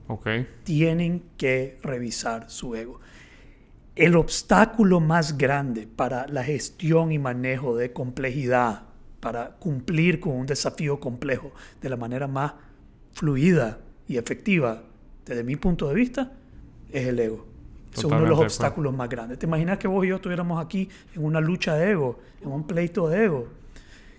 [0.07, 0.27] Ok.
[0.63, 2.99] Tienen que revisar su ego.
[3.95, 8.83] El obstáculo más grande para la gestión y manejo de complejidad,
[9.19, 11.51] para cumplir con un desafío complejo
[11.81, 12.53] de la manera más
[13.13, 14.83] fluida y efectiva,
[15.25, 16.31] desde mi punto de vista,
[16.91, 17.45] es el ego.
[17.95, 19.37] Es uno de los obstáculos más grandes.
[19.37, 22.65] ¿Te imaginas que vos y yo estuviéramos aquí en una lucha de ego, en un
[22.65, 23.47] pleito de ego?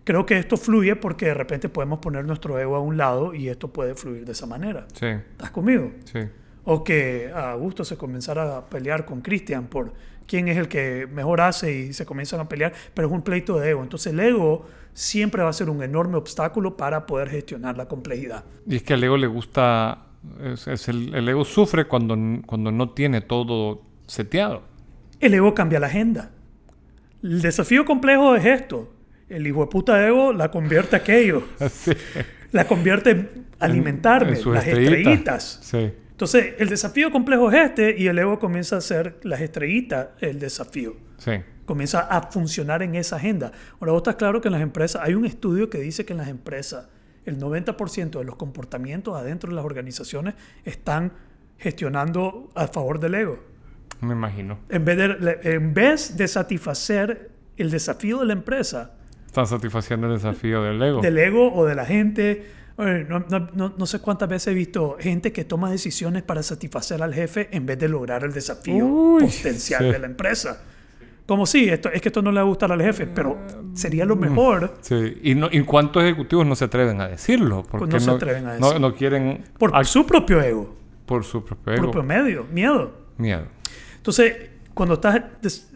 [0.05, 3.49] Creo que esto fluye porque de repente podemos poner nuestro ego a un lado y
[3.49, 4.87] esto puede fluir de esa manera.
[4.93, 5.07] Sí.
[5.07, 5.93] ¿Estás conmigo?
[6.05, 6.21] Sí.
[6.65, 9.93] O que Augusto se comenzara a pelear con Cristian por
[10.27, 13.59] quién es el que mejor hace y se comienzan a pelear, pero es un pleito
[13.59, 13.83] de ego.
[13.83, 18.45] Entonces el ego siempre va a ser un enorme obstáculo para poder gestionar la complejidad.
[18.67, 19.99] Y es que al ego le gusta.
[20.43, 24.63] Es- es el, el ego sufre cuando, cuando no tiene todo seteado.
[25.21, 26.31] El ego cambia la agenda.
[27.23, 28.93] El desafío complejo es esto.
[29.29, 31.43] El hijo de puta ego la convierte aquello.
[31.71, 31.93] Sí.
[32.53, 35.59] La convierte en alimentarme, En las estrellitas.
[35.59, 35.59] estrellitas.
[35.63, 35.93] Sí.
[36.13, 40.39] Entonces, el desafío complejo es este y el ego comienza a ser las estrellitas el
[40.39, 40.95] desafío.
[41.19, 41.33] Sí.
[41.65, 43.51] comienza a funcionar en esa agenda.
[43.81, 46.19] Ahora, vos estás claro que en las empresas, hay un estudio que dice que en
[46.19, 46.87] las empresas
[47.27, 50.35] el 90% de los comportamientos adentro de las organizaciones
[50.65, 51.13] están
[51.59, 53.39] gestionando a favor del ego.
[54.01, 54.59] Me imagino.
[54.69, 58.93] En vez de, en vez de satisfacer el desafío de la empresa,
[59.27, 61.01] Están satisfaciendo el desafío del ego.
[61.01, 62.47] del ego o de la gente.
[62.77, 67.03] No, no- no- no sé cuántas veces he visto gente que toma decisiones para satisfacer
[67.03, 69.91] al jefe en vez de lograr el desafío Uy, potencial sí.
[69.93, 70.61] de la empresa.
[71.27, 73.39] Como sí, esto, es que esto no le va a gustar al jefe, pero
[73.73, 75.19] sería lo mejor Sí.
[75.23, 77.63] ¿Y, no, ¿Y cuántos ejecutivos no se atreven a decirlo?
[77.63, 78.89] Porque Pues no se atreven a no- decirlo.
[78.91, 79.45] No, quieren.
[79.59, 80.75] por su propio ego,
[81.07, 81.83] por su propio ego.
[81.85, 82.93] propio medio, miedo.
[83.17, 83.47] Miedo.
[83.97, 85.23] Entonces, cuando estás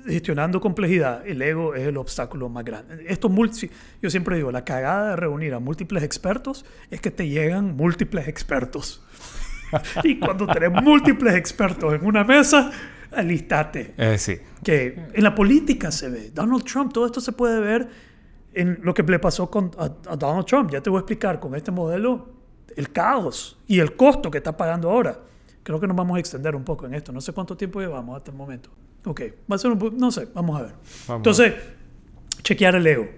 [0.06, 3.06] gestionando complejidad, el ego es el obstáculo más grande.
[3.08, 3.70] Esto multi-
[4.02, 8.28] yo siempre digo, la cagada de reunir a múltiples expertos es que te llegan múltiples
[8.28, 9.02] expertos.
[10.04, 12.70] y cuando tenés múltiples expertos en una mesa,
[13.12, 13.94] alistate.
[13.96, 14.36] Eh, sí.
[14.62, 16.30] Que en la política se ve.
[16.34, 17.88] Donald Trump, todo esto se puede ver
[18.54, 20.70] en lo que le pasó con, a, a Donald Trump.
[20.70, 22.30] Ya te voy a explicar con este modelo
[22.76, 25.18] el caos y el costo que está pagando ahora.
[25.62, 27.12] Creo que nos vamos a extender un poco en esto.
[27.12, 28.70] No sé cuánto tiempo llevamos hasta el momento.
[29.04, 30.72] Ok, va a ser un no sé, vamos a ver.
[31.06, 31.18] Vamos.
[31.20, 31.54] Entonces,
[32.42, 33.08] chequear el ego.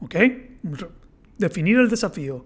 [0.00, 0.14] ¿Ok?
[1.38, 2.44] Definir el desafío.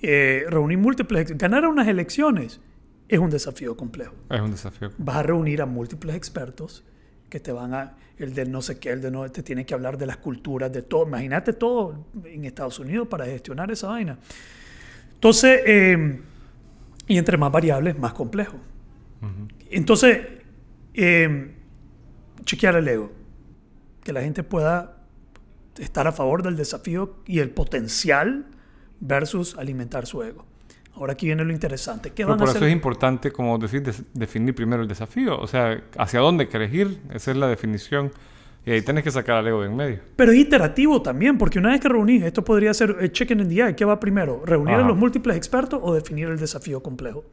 [0.00, 1.36] eh, reunir múltiples.
[1.38, 2.60] Ganar unas elecciones
[3.08, 4.90] es un desafío complejo Es un desafío.
[4.98, 6.84] vas a reunir a múltiples expertos
[7.28, 9.72] que te van a, el del no sé qué, el de no, te tiene que
[9.72, 11.06] hablar de las culturas, de todo.
[11.06, 14.18] Imagínate todo en Estados Unidos para gestionar esa vaina.
[15.14, 16.20] Entonces, eh,
[17.06, 18.58] y entre más variables, más complejo.
[19.70, 20.26] Entonces,
[20.92, 21.54] eh,
[22.44, 23.12] chequear el ego.
[24.04, 24.98] Que la gente pueda
[25.78, 28.46] estar a favor del desafío y el potencial
[29.00, 30.44] versus alimentar su ego.
[30.94, 32.10] Ahora aquí viene lo interesante.
[32.10, 32.68] ¿Qué Pero van por a eso hacer?
[32.68, 35.38] es importante, como decir, definir primero el desafío.
[35.40, 37.00] O sea, hacia dónde querés ir.
[37.12, 38.10] Esa es la definición.
[38.64, 39.98] Y ahí tenés que sacar al ego de en medio.
[40.14, 43.48] Pero es iterativo también, porque una vez que reunís, esto podría ser el chicken and
[43.50, 43.74] the egg.
[43.74, 44.42] ¿Qué va primero?
[44.46, 44.88] ¿Reunir a Ajá.
[44.88, 47.24] los múltiples expertos o definir el desafío complejo?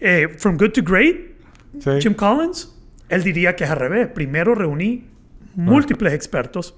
[0.00, 1.16] Eh, from Good to Great,
[1.80, 1.90] Sí.
[2.00, 2.74] Jim Collins,
[3.10, 4.08] él diría que es al revés.
[4.08, 5.04] Primero reuní
[5.56, 6.74] múltiples expertos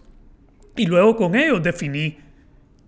[0.75, 2.19] y luego con ellos definí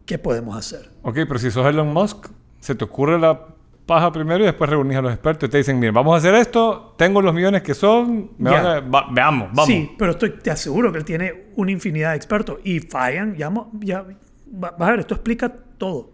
[0.05, 0.89] qué podemos hacer.
[1.03, 2.27] Ok, pero si sos Elon Musk,
[2.63, 3.49] se te ocurre la
[3.87, 6.35] paja primero y después reunís a los expertos y te dicen, miren, vamos a hacer
[6.37, 9.67] esto, tengo los millones que son, me van a- va- veamos, vamos.
[9.67, 13.35] Sí, pero estoy, te aseguro que él tiene una infinidad de expertos y fallan.
[13.37, 16.13] Ya, ya, va- vas a ver, esto explica todo.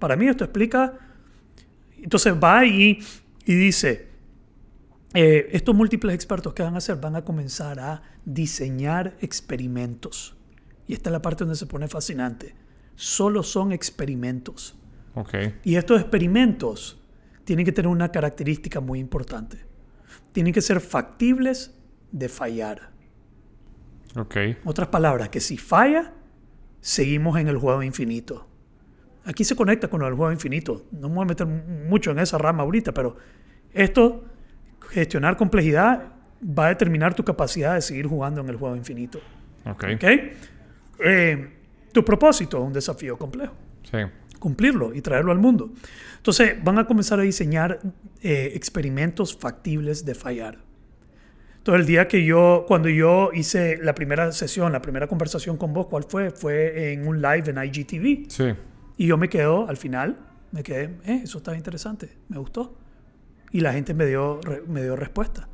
[0.00, 0.94] Para mí esto explica...
[2.02, 2.98] Entonces va y,
[3.46, 4.08] y dice,
[5.14, 10.36] eh, estos múltiples expertos que van a hacer van a comenzar a diseñar experimentos.
[10.86, 12.54] Y esta es la parte donde se pone fascinante.
[12.96, 14.76] Solo son experimentos.
[15.14, 17.00] Ok, Y estos experimentos
[17.44, 19.58] tienen que tener una característica muy importante.
[20.32, 21.74] Tienen que ser factibles
[22.10, 22.90] de fallar.
[24.16, 24.36] ok.
[24.64, 26.12] Otras palabras, que si falla,
[26.80, 28.48] seguimos en el juego infinito.
[29.24, 30.84] Aquí se conecta con el juego infinito.
[30.90, 33.16] No me voy a meter mucho en esa rama ahorita, pero
[33.72, 34.24] esto,
[34.90, 36.12] gestionar complejidad,
[36.42, 39.20] va a determinar tu capacidad de seguir jugando en el juego infinito.
[39.64, 40.04] Ok, ¿Ok?
[41.04, 41.50] Eh,
[41.92, 43.54] tu propósito es un desafío complejo
[43.84, 43.98] sí.
[44.44, 45.70] Cumplirlo y traerlo al mundo.
[46.18, 47.80] Entonces van a comenzar a diseñar
[48.20, 50.58] eh, experimentos factibles de fallar.
[51.56, 55.72] Entonces el día que yo, cuando yo hice la primera sesión, la primera conversación con
[55.72, 56.30] vos, ¿cuál fue?
[56.30, 58.28] Fue en un live en IGTV.
[58.28, 58.54] Sí,
[58.98, 60.18] Y yo me quedo, al final,
[60.52, 62.76] me quedé, eh, eso estaba interesante, me gustó.
[63.50, 65.48] Y la gente me dio, me dio respuesta.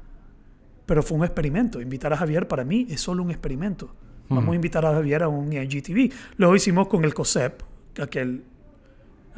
[0.84, 1.80] Pero fue un experimento.
[1.80, 3.94] Invitar a Javier para mí es solo un experimento.
[4.28, 6.12] Vamos a invitar a Javier a un IGTV.
[6.38, 7.62] Luego hicimos con el COSEP,
[8.00, 8.44] aquel,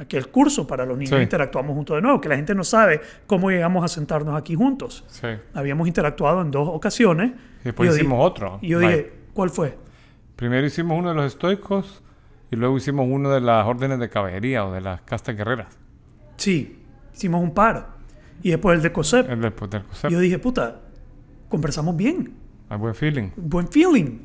[0.03, 1.17] aquel curso para los niños.
[1.17, 1.23] Sí.
[1.23, 5.05] Interactuamos juntos de nuevo, que la gente no sabe cómo llegamos a sentarnos aquí juntos.
[5.09, 5.27] sí.
[5.55, 7.33] Habíamos interactuado en dos ocasiones.
[7.63, 8.59] Y después yo hicimos dije- otro.
[8.63, 9.79] Y yo dije, ¿cuál fue?
[10.37, 12.03] Primero hicimos uno de los estoicos
[12.51, 15.69] y luego hicimos uno de las órdenes de caballería o de las castas guerreras.
[16.37, 16.83] Sí,
[17.15, 17.89] hicimos un par.
[18.43, 19.31] Y después el de COSEP.
[19.31, 20.09] El del, del concepto.
[20.09, 20.81] Y yo dije, puta,
[21.49, 22.35] conversamos bien.
[22.69, 23.31] Hay buen feeling.
[23.37, 24.19] Buen feeling.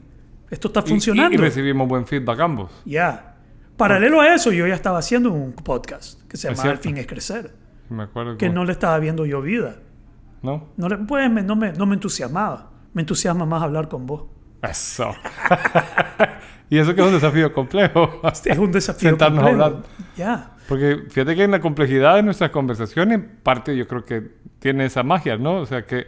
[0.49, 1.33] Esto está Y- y- funcionando.
[1.35, 2.71] Y, recibimos buen feedback ambos.
[2.85, 3.35] Ya.
[3.77, 6.81] Paralelo a eso, yo ya estaba haciendo un podcast que se llama El cierto.
[6.83, 7.53] fin es crecer.
[7.89, 9.77] Me acuerdo Que no le estaba viendo yo vida.
[10.41, 10.69] ¿No?
[10.77, 12.71] No, le- pues, me- no, me, no me entusiasmaba.
[12.93, 14.23] Me entusiasma más hablar con vos.
[14.63, 15.13] Eso.
[16.69, 18.19] y eso que es un desafío complejo.
[18.45, 19.09] Es un desafío.
[19.09, 19.65] Sentarnos a complejo.
[19.65, 19.83] hablar.
[20.15, 20.51] Ya.
[20.67, 25.03] Porque fíjate que en la complejidad de nuestras conversaciones, parte yo creo que tiene esa
[25.03, 25.57] magia, ¿no?
[25.57, 26.07] O sea que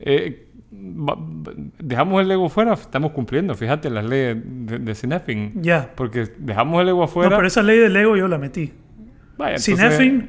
[0.00, 5.62] eh, dejamos el ego fuera, estamos cumpliendo, fíjate, las leyes de, de Cinefin.
[5.62, 5.90] Ya.
[5.94, 7.36] Porque dejamos el ego No, afuera.
[7.36, 8.72] pero esa ley del ego yo la metí.
[9.36, 10.28] vaya, Cinefin,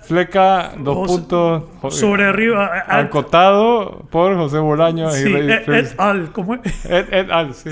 [0.00, 1.96] Fleca, dos Jos- puntos.
[1.96, 2.66] sobre arriba.
[2.66, 6.32] a- a- Acotado por José Bolaño sí, y et, et al.
[6.32, 6.84] ¿Cómo es?
[6.86, 7.70] Et- et al, sí.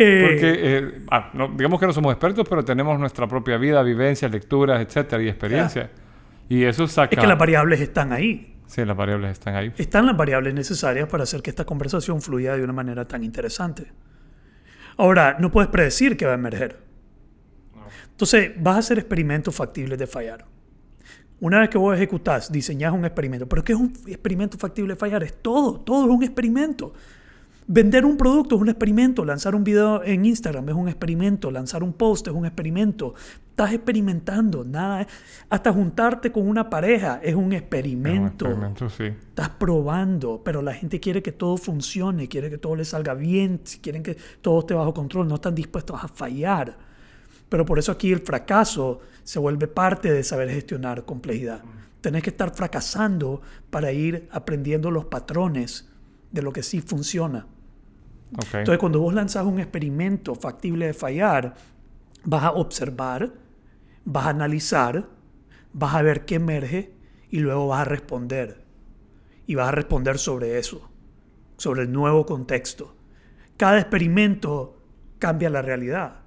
[0.00, 3.82] Eh, Porque, eh, ah, no, digamos que no somos expertos, pero tenemos nuestra propia vida,
[3.82, 5.90] vivencias, lecturas, etcétera, y experiencia.
[6.48, 7.14] Y eso saca.
[7.14, 8.54] es que las variables están ahí.
[8.68, 9.72] Sí, las variables están ahí.
[9.78, 13.90] Están las variables necesarias para hacer que esta conversación fluya de una manera tan interesante.
[14.98, 16.78] Ahora, no puedes predecir qué va a emerger.
[18.10, 20.44] Entonces, vas a hacer experimentos factibles de fallar.
[21.40, 23.48] Una vez que vos ejecutás, diseñás un experimento.
[23.48, 25.22] ¿Pero qué es un experimento factible de fallar?
[25.22, 26.92] Es todo, todo es un experimento.
[27.70, 31.82] Vender un producto es un experimento, lanzar un video en Instagram es un experimento, lanzar
[31.82, 33.12] un post es un experimento.
[33.50, 35.06] Estás experimentando, nada.
[35.50, 38.46] Hasta juntarte con una pareja es un Es un experimento.
[38.46, 39.04] experimento, sí.
[39.04, 43.60] Estás probando, pero la gente quiere que todo funcione, quiere que todo le salga bien,
[43.82, 46.74] quieren que todo esté bajo control, no están dispuestos a fallar.
[47.50, 51.62] Pero por eso aquí el fracaso se vuelve parte de saber gestionar complejidad.
[52.00, 55.90] Tenés que estar fracasando para ir aprendiendo los patrones
[56.32, 57.46] de lo que sí funciona.
[58.36, 58.54] Ok.
[58.54, 61.54] Entonces, cuando vos lanzas un experimento factible de fallar,
[62.24, 63.32] vas a observar,
[64.04, 65.08] vas a analizar,
[65.72, 66.92] vas a ver qué emerge
[67.30, 68.64] y luego vas a responder.
[69.46, 70.90] Y vas a responder sobre eso,
[71.56, 72.94] sobre el nuevo contexto.
[73.56, 74.82] Cada experimento
[75.18, 76.20] cambia la realidad.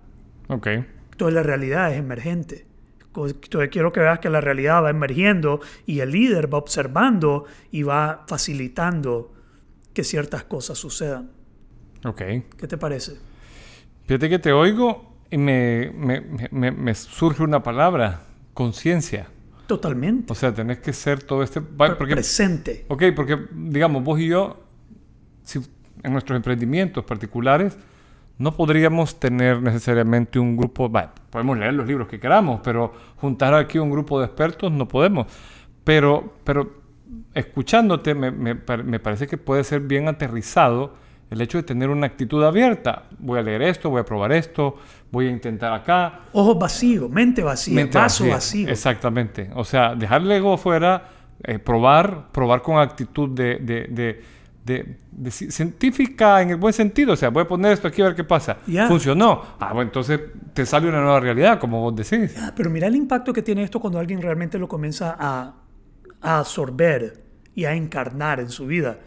[0.47, 0.67] ok.
[1.11, 2.65] Entonces, la realidad es emergente.
[3.05, 7.83] Entonces, quiero que veas que la realidad va emergiendo y el líder va observando y
[7.83, 9.33] va facilitando
[9.93, 11.29] que ciertas cosas sucedan.
[12.05, 12.17] Ok.
[12.57, 13.13] ¿Qué te parece?
[14.05, 16.21] Fíjate que te oigo y me, me,
[16.51, 18.21] me- me- surge una palabra:
[18.53, 19.27] conciencia.
[19.67, 20.31] Totalmente.
[20.31, 21.61] O sea, tenés que ser todo este.
[21.61, 22.85] Porque, presente.
[22.89, 24.61] ok, porque, digamos, vos y yo,
[25.43, 25.59] si,
[26.03, 27.77] en nuestros emprendimientos particulares,
[28.37, 30.89] no podríamos tener necesariamente un grupo.
[30.91, 34.87] va, podemos leer los libros que queramos, pero juntar aquí un grupo de expertos no
[34.87, 35.27] podemos.
[35.83, 36.81] Pero, pero
[37.33, 40.95] escuchándote, me, me me parece que puede ser bien aterrizado
[41.31, 43.03] el hecho de tener una actitud abierta.
[43.17, 44.75] Voy a leer esto, voy a probar esto,
[45.11, 46.19] voy a intentar acá.
[46.33, 48.35] Ojos vacíos, mente vacía, Mente vaso vacía.
[48.35, 48.69] vacío.
[48.69, 49.49] Exactamente.
[49.55, 51.09] O sea, dejar el ego fuera,
[51.43, 56.71] eh, probar, probar con actitud de, de- de- de, de ci- científica en el buen
[56.73, 57.13] sentido.
[57.13, 58.57] O sea, voy a poner esto aquí a ver qué pasa.
[58.67, 58.87] Ya.
[58.87, 59.41] Funcionó.
[59.59, 60.19] Ah, bueno, entonces
[60.53, 62.35] te sale una nueva realidad, como vos decís.
[62.55, 65.55] Pero mira el impacto que tiene esto cuando alguien realmente lo comienza a,
[66.21, 67.23] a absorber
[67.55, 68.99] y a encarnar en su vida.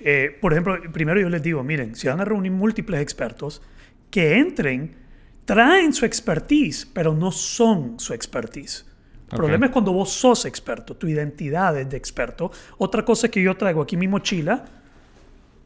[0.00, 3.62] Eh, por ejemplo, primero yo les digo, miren, si van a reunir múltiples expertos,
[4.10, 4.94] que entren,
[5.44, 8.86] traen su expertise, pero no son su expertise.
[9.30, 12.52] El problema es cuando vos sos experto, tu identidad es de experto.
[12.78, 14.64] Otra cosa que yo traigo aquí mi mochila,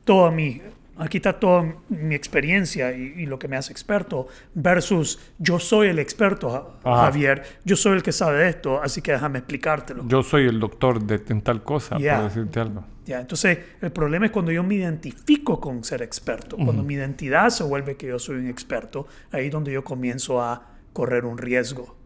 [0.05, 0.63] toda mi,
[0.97, 5.89] aquí está toda mi experiencia y, y lo que me hace experto, versus yo soy
[5.89, 7.03] el experto, Ajá.
[7.07, 10.07] Javier, yo soy el que sabe de esto, así que déjame explicártelo.
[10.09, 12.85] Yo soy el doctor de en tal cosa, por decirte algo.
[13.09, 17.49] Ya, entonces, el problema es cuando yo me identifico con ser experto, cuando mi identidad
[17.49, 21.39] se vuelve que yo soy un experto, ahí es donde yo comienzo a correr un
[21.39, 21.97] riesgo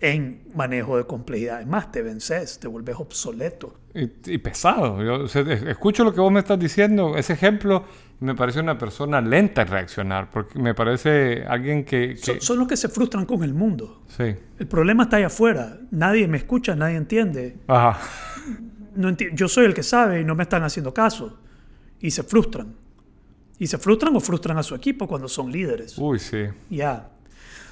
[0.00, 1.60] en manejo de complejidad.
[1.60, 3.78] Es más, te vences, te vuelves obsoleto.
[3.94, 5.00] Y, y pesado.
[5.00, 7.84] Yo, o sea, es- escucho lo que vos me estás diciendo, ese ejemplo,
[8.18, 12.16] me parece una persona lenta en reaccionar, porque me parece alguien que...
[12.20, 14.02] Que- son los que se frustran con el mundo.
[14.08, 14.34] sí.
[14.58, 15.78] El problema está allá afuera.
[15.92, 17.56] Nadie me escucha, nadie entiende.
[17.68, 17.98] Ajá.
[18.94, 21.38] No yo soy el que sabe y no me están haciendo caso.
[22.00, 22.74] Y se frustran.
[23.58, 25.96] Y se frustran o frustran a su equipo cuando son líderes.
[25.98, 26.46] Uy, sí.
[26.70, 27.08] Ya.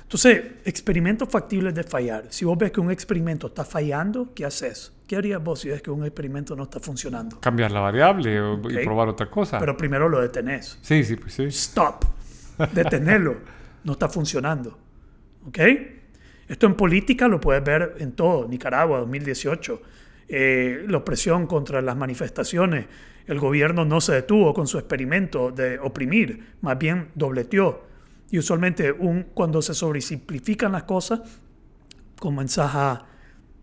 [0.03, 2.27] Entonces, experimentos factibles de fallar.
[2.31, 4.93] Si vos ves que un experimento está fallando, ¿qué haces?
[5.07, 7.41] ¿Qué harías vos si ves que un experimento no está funcionando?
[7.41, 9.59] Cambiar la variable o- y probar otra cosa.
[9.59, 10.79] Pero primero lo detenés.
[10.83, 11.45] sí, sí, pues sí.
[11.45, 12.05] Stop.
[12.75, 13.37] Detenerlo.
[13.85, 14.79] No está funcionando.
[15.47, 15.59] ¿Ok?
[16.49, 18.47] Esto en política lo puedes ver en todo.
[18.49, 19.81] Nicaragua, 2018.
[20.33, 22.87] Eh, la opresión contra las manifestaciones.
[23.27, 27.83] El gobierno no se detuvo con su experimento de oprimir, más bien dobleteó.
[28.31, 31.21] Y usualmente un, cuando se sobresimplifican las cosas,
[32.21, 33.07] comenzás a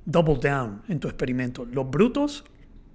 [0.03, 1.63] double down en tu experimento.
[1.63, 2.43] Los brutos,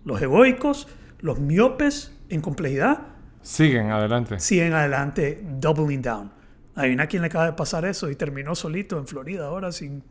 [0.05, 0.87] los egoicos,
[1.21, 3.07] los miopes en complejidad,
[3.41, 4.39] Siguen adelante.
[4.39, 6.31] siguen adelante doubling down.
[6.75, 10.03] Hay una quien le acaba de pasar eso y terminó solito en Florida ahora sin,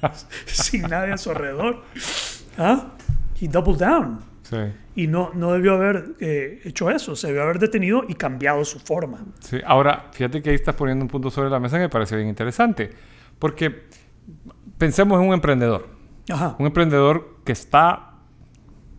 [0.46, 1.82] sin nadie a su alrededor.
[2.58, 2.92] ¿Ah?
[3.40, 4.18] Y double down.
[4.42, 4.56] Sí.
[4.96, 8.80] Y no, no debió haber eh, hecho eso, se debió haber detenido y cambiado su
[8.80, 9.24] forma.
[9.38, 12.16] Sí, ahora, fíjate que ahí estás poniendo un punto sobre la mesa que me parece
[12.16, 12.90] bien interesante.
[13.38, 13.84] Porque
[14.76, 15.88] pensemos en un emprendedor.
[16.28, 16.56] Ajá.
[16.58, 18.06] Un emprendedor que está...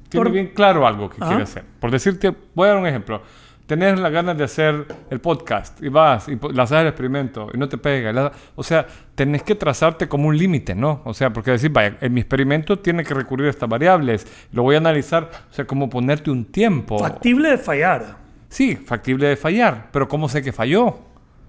[0.09, 1.27] Tiene Por- bien claro algo que Ajá.
[1.27, 1.65] quiere hacer.
[1.79, 3.21] Por decirte, voy a dar un ejemplo.
[3.71, 7.57] Tenés las ganas de hacer el podcast y vas y le haces el experimento y
[7.57, 8.11] no te pega.
[8.11, 11.01] la- o sea, tenés que trazarte como un límite, ¿no?
[11.05, 14.27] O sea, porque decir, vaya, en mi experimento tiene que recurrir a estas variables.
[14.51, 16.99] Lo voy a analizar, o sea, como ponerte un tiempo.
[16.99, 18.17] Factible de fallar.
[18.49, 20.97] Sí, factible de fallar, pero ¿cómo sé que falló?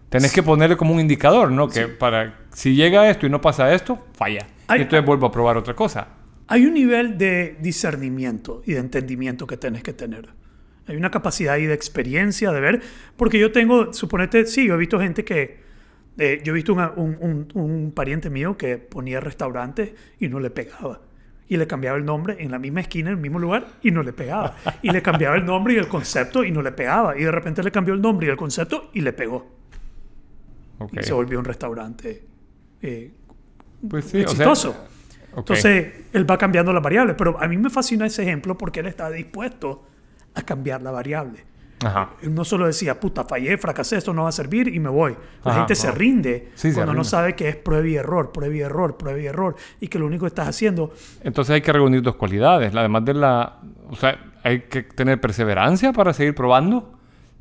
[0.08, 1.68] Tenés que ponerle como un indicador, ¿no?
[1.68, 4.46] Que para si llega esto y no pasa esto, falla.
[4.68, 6.06] Y entonces vuelvo a probar otra cosa.
[6.46, 10.28] Hay un nivel de discernimiento y de entendimiento que tenés que tener.
[10.86, 12.82] Hay una capacidad y de experiencia de ver,
[13.16, 15.60] porque yo tengo, suponete, sí, yo he visto gente que,
[16.18, 20.40] eh, yo he visto una- un, un- un pariente mío que ponía restaurantes y no
[20.40, 21.00] le pegaba.
[21.48, 24.02] Y le cambiaba el nombre en la misma esquina, en el mismo lugar, y no
[24.02, 24.56] le pegaba.
[24.82, 27.16] Y le cambiaba el nombre y el concepto y no le pegaba.
[27.18, 29.50] Y de repente le cambió el nombre y el concepto y le pegó.
[30.78, 30.94] Ok.
[31.00, 32.22] Y se volvió un restaurante
[32.80, 33.10] eh,
[33.88, 34.76] Pues sí, o sea, exitoso.
[35.36, 38.86] Entonces, él va cambiando las variables, pero a mí me fascina ese ejemplo porque él
[38.86, 39.86] está dispuesto
[40.34, 41.44] a cambiar la variable.
[41.84, 42.10] Ajá.
[42.22, 45.16] No solo decía, puta, fallé, fracasé, esto no va a servir y me voy.
[45.44, 48.30] La Ajá, gente se rinde Sí, se cuando no sabe que es prueba y error,
[48.30, 50.92] prueba y error, prueba y error, y que lo único que estás haciendo,
[51.24, 52.72] Entonces hay que reunir dos cualidades.
[52.74, 53.58] Además de la...
[53.90, 56.92] O sea, hay que tener perseverancia para seguir probando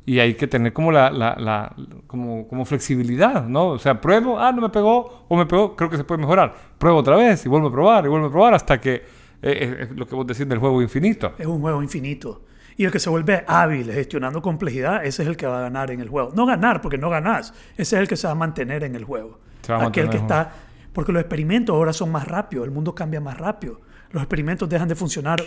[0.04, 1.76] y hay que tener como la, la, la-
[2.08, 3.68] como, como flexibilidad, ¿no?
[3.68, 6.52] O sea, pruebo, ah, no me pegó, o me pegó, creo que se puede mejorar.
[6.78, 9.04] Pruebo otra vez y vuelvo a probar y vuelvo a probar hasta que...
[9.40, 11.32] eh, es lo que vos decís del juego infinito.
[11.38, 12.42] es un juego infinito.
[12.76, 15.90] Y el que se vuelve hábil gestionando complejidad, ese es el que va a ganar
[15.90, 16.32] en el juego.
[16.34, 17.52] No ganar, porque no ganás.
[17.76, 19.38] Ese es el que se va a mantener en el juego.
[19.68, 20.52] Aquel que está...
[20.92, 23.80] Porque los experimentos ahora son más rápidos, el mundo cambia más rápido.
[24.10, 25.42] Los experimentos dejan de funcionar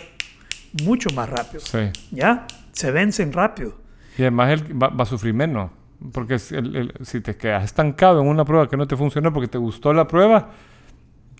[0.84, 1.60] mucho más rápido.
[1.60, 1.78] Sí.
[2.10, 2.46] ¿Ya?
[2.72, 3.74] Se vencen rápido.
[4.18, 5.70] Y además él va, va a sufrir menos.
[6.12, 9.32] Porque si, el- el- si te quedas estancado en una prueba que no te funcionó
[9.32, 10.50] porque te gustó la prueba,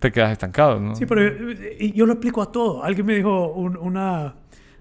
[0.01, 0.95] te quedas estancado, ¿no?
[0.95, 2.85] Sí, pero eh, y yo lo explico a todo.
[2.85, 4.35] Alguien me dijo, un- una,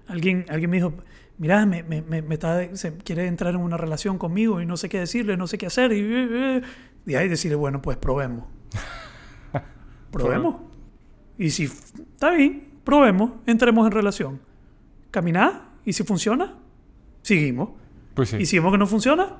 [0.08, 0.94] alguien, alguien me dijo,
[1.38, 4.88] mira, me, me, me, está, se quiere entrar en una relación conmigo y no sé
[4.88, 5.92] qué decirle, no sé qué hacer.
[5.92, 6.62] Y, eh, eh".
[7.06, 8.46] y ahí decirle, bueno, pues probemos.
[10.10, 10.56] probemos.
[11.38, 14.40] Y si está bien, probemos, entremos en relación.
[15.10, 16.54] Caminá y si funciona,
[17.22, 17.70] seguimos.
[18.14, 18.36] Pues sí.
[18.38, 19.36] Y si vemos que no funciona,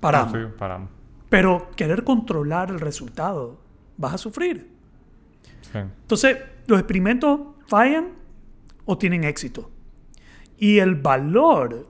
[0.00, 0.32] paramos.
[0.32, 0.90] Sí, paramos.
[1.28, 3.60] Pero querer controlar el resultado,
[3.96, 4.70] vas a sufrir.
[5.72, 5.78] Sí.
[5.78, 8.12] Entonces, los experimentos fallan
[8.84, 9.70] o tienen éxito.
[10.58, 11.88] Y el valor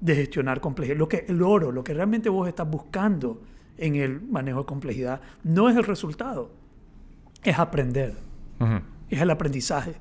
[0.00, 3.42] de gestionar complejidad, lo que el oro, lo que realmente vos estás buscando
[3.76, 6.50] en el manejo de complejidad, no es el resultado,
[7.42, 8.14] es aprender,
[9.08, 9.94] es el aprendizaje.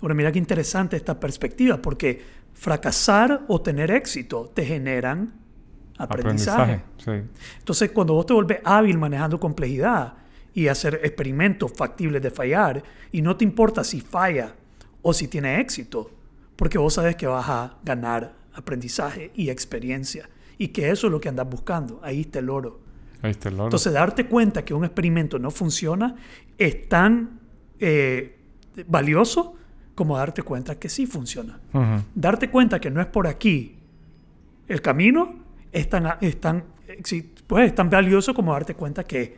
[0.00, 2.22] Ahora mira qué interesante esta perspectiva, porque
[2.52, 5.32] fracasar o tener éxito te generan
[5.98, 6.82] aprendizaje.
[6.98, 7.10] Sí.
[7.58, 10.14] Entonces, cuando vos te vuelves hábil manejando complejidad
[10.54, 12.82] y hacer experimentos factibles de fallar,
[13.12, 14.54] y no te importa si falla
[15.02, 16.10] o si tiene éxito,
[16.62, 21.20] porque vos sabes que vas a ganar aprendizaje y experiencia, y que eso es lo
[21.20, 21.98] que andas buscando.
[22.04, 22.78] Ahí está el oro.
[23.20, 23.64] Ahí está el oro.
[23.64, 26.14] Entonces, darte cuenta que un experimento no funciona
[26.56, 27.40] es tan
[27.80, 28.38] eh,
[28.86, 29.56] valioso
[29.96, 31.58] como darte cuenta que sí funciona.
[32.14, 33.78] Darte cuenta que no es por aquí
[34.68, 35.34] el camino
[35.72, 37.02] es tan, es tan, eh,
[37.44, 39.36] pues, es tan valioso como darte cuenta que,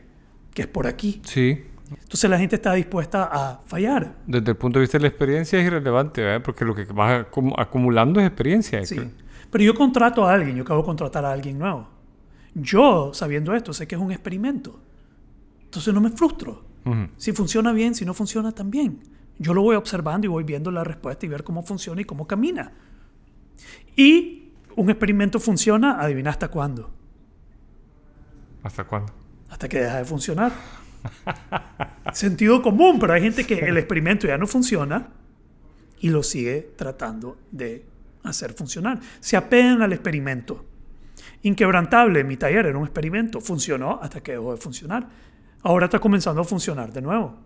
[0.52, 1.22] que es por aquí.
[1.24, 1.58] Sí.
[1.90, 4.14] Entonces la gente está dispuesta a fallar.
[4.26, 6.42] Desde el punto de vista de la experiencia es irrelevante, ¿verdad?
[6.42, 8.84] Porque lo que vas acumu- acumulando es experiencia.
[8.86, 9.00] Sí.
[9.50, 11.88] Pero yo contrato a alguien, yo acabo de contratar a alguien nuevo.
[12.54, 14.80] Yo, sabiendo esto, sé que es un experimento.
[15.64, 16.64] Entonces no me frustro.
[16.84, 17.08] Ujú.
[17.16, 19.00] Si funciona bien, si no funciona también.
[19.38, 22.26] Yo lo voy observando y voy viendo la respuesta y ver cómo funciona y cómo
[22.26, 22.72] camina.
[23.96, 26.90] Y un experimento funciona, adivina hasta cuándo.
[28.62, 29.12] ¿Hasta cuándo?
[29.50, 30.52] Hasta que deja de funcionar.
[32.12, 35.08] Sentido común, pero hay gente que el experimento ya no funciona
[36.00, 37.84] y lo sigue tratando de
[38.24, 39.00] hacer funcionar.
[39.20, 40.64] Se apegan al experimento.
[41.42, 43.40] Inquebrantable, mi taller era un experimento.
[43.40, 45.08] Funcionó hasta que dejó de funcionar.
[45.62, 47.36] Ahora está comenzando a funcionar de nuevo.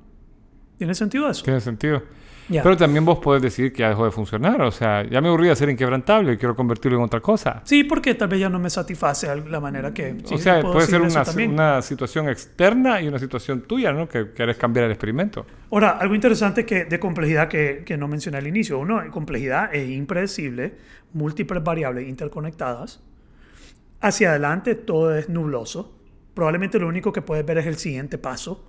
[0.77, 1.45] ¿Tiene sentido eso?
[1.45, 2.03] Tiene sentido.
[2.49, 2.63] Ya.
[2.63, 4.63] Pero también vos podés decir que ya dejó de funcionar.
[4.63, 7.61] O sea, ya me aburrí de ser inquebrantable y quiero convertirlo en otra cosa.
[7.65, 10.17] Sí, porque tal vez ya no me satisface la manera que...
[10.25, 14.09] sí, o sea, puede ser una, una situación externa y una situación tuya, ¿no?
[14.09, 15.47] Que querés cambiar el experimento.
[15.71, 18.79] Ahora, algo interesante que, de complejidad que, que no mencioné al inicio.
[18.79, 20.75] Uno, complejidad es impredecible,
[21.13, 23.03] múltiples variables interconectadas.
[24.01, 25.99] Hacia adelante todo es nubloso.
[26.35, 28.65] Probablemente lo único que puedes ver es el siguiente paso.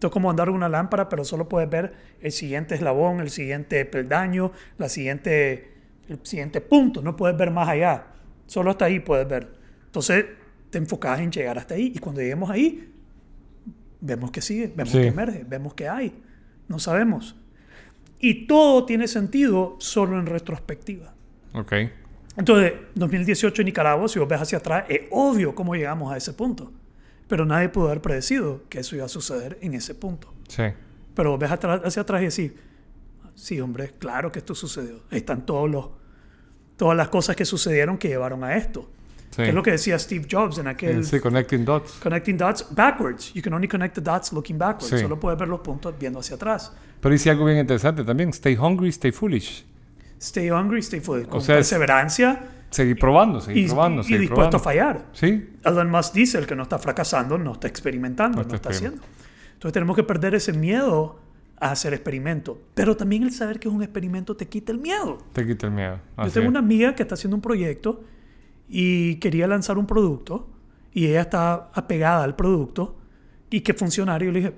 [0.00, 1.92] Esto es como andar una lámpara, pero solo puedes ver
[2.22, 5.74] el siguiente eslabón, el siguiente peldaño, la siguiente,
[6.08, 7.02] el siguiente punto.
[7.02, 8.06] No puedes ver más allá.
[8.46, 9.52] Solo hasta ahí puedes ver.
[9.84, 10.24] Entonces
[10.70, 11.92] te enfocas en llegar hasta ahí.
[11.94, 12.90] Y cuando lleguemos ahí,
[14.00, 15.00] vemos que sigue, vemos Sí.
[15.02, 16.18] que emerge, vemos que hay.
[16.66, 17.36] No sabemos.
[18.18, 21.12] Y todo tiene sentido solo en retrospectiva.
[21.52, 21.74] Ok.
[22.38, 26.32] Entonces, 2018 en Nicaragua, si vos ves hacia atrás, es obvio cómo llegamos a ese
[26.32, 26.72] punto.
[27.30, 30.34] Pero nadie pudo haber predecido que eso iba a suceder en ese punto.
[30.48, 30.64] Sí.
[31.14, 32.58] Pero ves atrás, hacia atrás y decís,
[33.36, 35.04] sí, hombre, claro que esto sucedió.
[35.10, 35.90] Ahí están todos los,
[36.76, 38.90] todas las cosas que sucedieron que llevaron a esto.
[39.30, 39.42] Sí.
[39.44, 41.92] Que es lo que decía Steve Jobs en aquel Sí, connecting dots.
[42.02, 43.32] Connecting dots backwards.
[43.32, 44.88] You can only connect the dots looking backwards.
[44.88, 44.98] Sí.
[44.98, 46.72] Solo puedes ver los puntos viendo hacia atrás.
[47.00, 48.30] Pero dice algo bien interesante también.
[48.30, 49.64] Stay hungry, stay foolish.
[50.20, 51.22] Stay hungry, stay full.
[51.26, 52.40] Con sea, es- perseverancia
[52.70, 54.56] Seguir probando, seguir y, probando, y seguir dispuesto probando.
[54.56, 55.06] a fallar.
[55.12, 55.50] Sí.
[55.64, 59.02] Elon Musk dice, el que no está fracasando no está experimentando, No no, está haciendo.
[59.54, 61.18] Entonces tenemos que perder ese miedo
[61.58, 62.56] a hacer experimentos.
[62.74, 65.18] Pero también el saber que es un experimento te quita el miedo.
[65.32, 65.96] Te quita el miedo.
[66.16, 66.50] Yo Así tengo es.
[66.50, 68.02] una amiga que está haciendo un proyecto
[68.68, 70.48] y quería lanzar un producto
[70.92, 72.96] y ella está apegada al producto
[73.50, 74.24] y que funcionara.
[74.24, 74.54] Y yo le dije,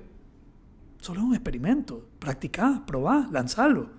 [1.01, 3.89] solo es un experimento, practicá, probá, lanzalo.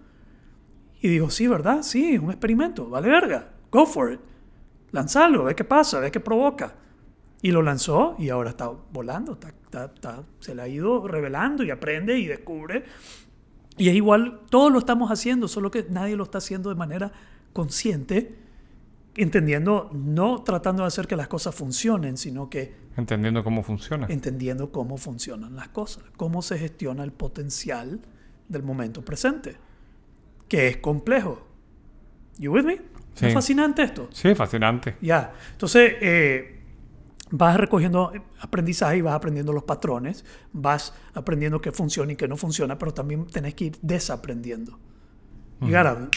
[1.03, 1.83] Y dijo, sí, ¿verdad?
[1.83, 4.21] Sí, es un experimento, vale verga, go for it.
[4.93, 6.77] Lanzalo, ve qué pasa, ve qué provoca.
[7.43, 11.65] Y lo lanzó y ahora está volando, está- está- está- se le ha ido revelando
[11.65, 12.85] y aprende y descubre.
[13.77, 17.11] Y es igual, todos lo estamos haciendo, solo que nadie lo está haciendo de manera
[17.53, 18.37] consciente,
[19.17, 24.07] entendiendo, no tratando de hacer que las cosas funcionen, sino que Entendiendo cómo funciona.
[24.09, 28.01] entendiendo cómo funcionan las cosas, cómo se gestiona el potencial
[28.49, 29.57] del momento presente,
[30.49, 31.47] que es complejo.
[32.39, 32.81] You with me?
[33.15, 33.27] ¿No Sí.
[33.27, 34.09] Es fascinante esto.
[34.13, 34.97] Sí, fascinante.
[35.01, 35.33] Ya.
[35.53, 36.61] Entonces, eh,
[37.31, 42.37] vas recogiendo aprendizaje y vas aprendiendo los patrones, vas aprendiendo qué funciona y qué no
[42.37, 44.79] funciona, pero también tenés que ir desaprendiendo.
[45.61, 46.09] You gotta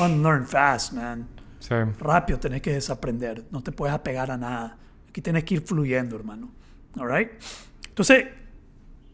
[0.00, 1.28] unlearn fast, man.
[1.60, 1.74] Sí.
[1.98, 3.44] Rápido tenés que desaprender.
[3.50, 4.76] No te puedes apegar a nada.
[5.08, 6.50] Aquí tenés que ir fluyendo, hermano.
[6.98, 7.30] All right?
[7.88, 8.26] Entonces,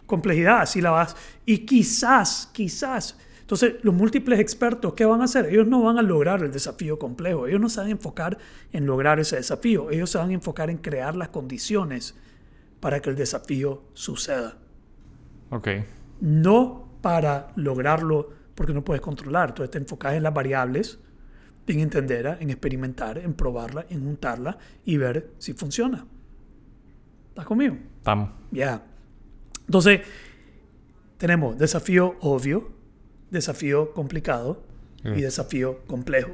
[0.06, 1.16] complejidad, así la vas.
[1.44, 3.18] Y quizás, quizás.
[3.52, 5.44] Entonces, los múltiples expertos, ¿qué van a hacer?
[5.44, 7.46] Ellos no van a lograr el desafío complejo.
[7.46, 8.38] Ellos no se van a enfocar
[8.72, 9.90] en lograr ese desafío.
[9.90, 12.14] Ellos se van a enfocar en crear las condiciones
[12.80, 14.56] para que el desafío suceda.
[15.50, 15.68] Ok.
[16.22, 19.50] No para lograrlo porque no puedes controlar.
[19.50, 20.98] Entonces, te enfocas en las variables,
[21.66, 26.06] en entenderla, en experimentar, en probarla, en juntarla y ver si funciona.
[27.28, 27.76] ¿Estás conmigo?
[27.98, 28.30] Estamos.
[28.50, 28.82] Ya.
[29.66, 30.00] Entonces,
[31.18, 32.80] tenemos desafío obvio,
[33.32, 34.62] desafío complicado
[35.04, 36.30] y desafío complejo.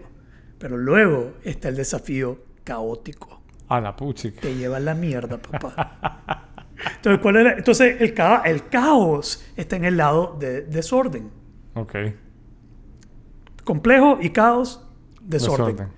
[0.58, 3.40] Pero luego está el desafío caótico.
[3.68, 4.40] A la puchica.
[4.42, 6.44] Te lleva a la mierda, papá.
[6.96, 7.52] Entonces, ¿cuál era?
[7.56, 11.30] Entonces el, ca- el caos está en el lado de desorden.
[11.74, 11.94] Ok.
[13.64, 14.86] Complejo y caos,
[15.22, 15.88] desorden.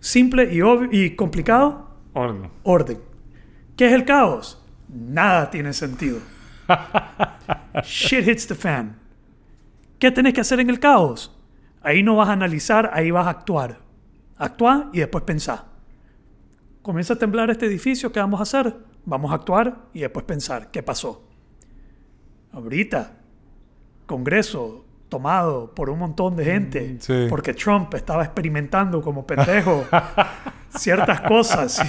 [0.00, 2.50] Simple y, obvio- y complicado, Orden.
[2.62, 2.98] orden.
[3.76, 4.62] ¿Qué es el caos?
[4.88, 6.18] Nada tiene sentido.
[7.84, 8.98] Shit hits the fan.
[10.00, 11.38] ¿Qué tenés que hacer en el caos?
[11.82, 13.78] Ahí no vas a analizar, ahí vas a actuar.
[14.36, 15.66] Actuar y después pensar.
[16.82, 18.74] Comienza a temblar este edificio, ¿qué vamos a hacer?
[19.04, 21.22] Vamos a actuar y después pensar, ¿qué pasó?
[22.52, 23.12] Ahorita,
[24.06, 27.26] Congreso tomado por un montón de gente, Mm, sí.
[27.28, 29.84] porque Trump estaba experimentando como pendejo
[30.70, 31.82] ciertas cosas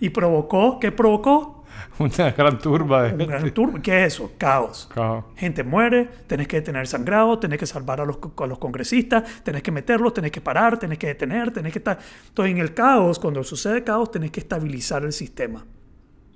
[0.00, 1.53] y, y provocó, ¿qué provocó?
[1.98, 3.32] Una gran turba de Un gente.
[3.32, 3.78] gran turbo.
[3.82, 4.32] ¿Qué es eso?
[4.38, 4.88] Caos.
[4.92, 5.24] Caos.
[5.36, 9.62] Gente muere, tenés que detener sangrado, tenés que salvar a los, a los congresistas, tenés
[9.62, 11.98] que meterlos, tenés que parar, tenés que detener, tenés que estar...
[12.28, 15.64] Entonces, en el caos, cuando sucede caos, tenés que estabilizar el sistema.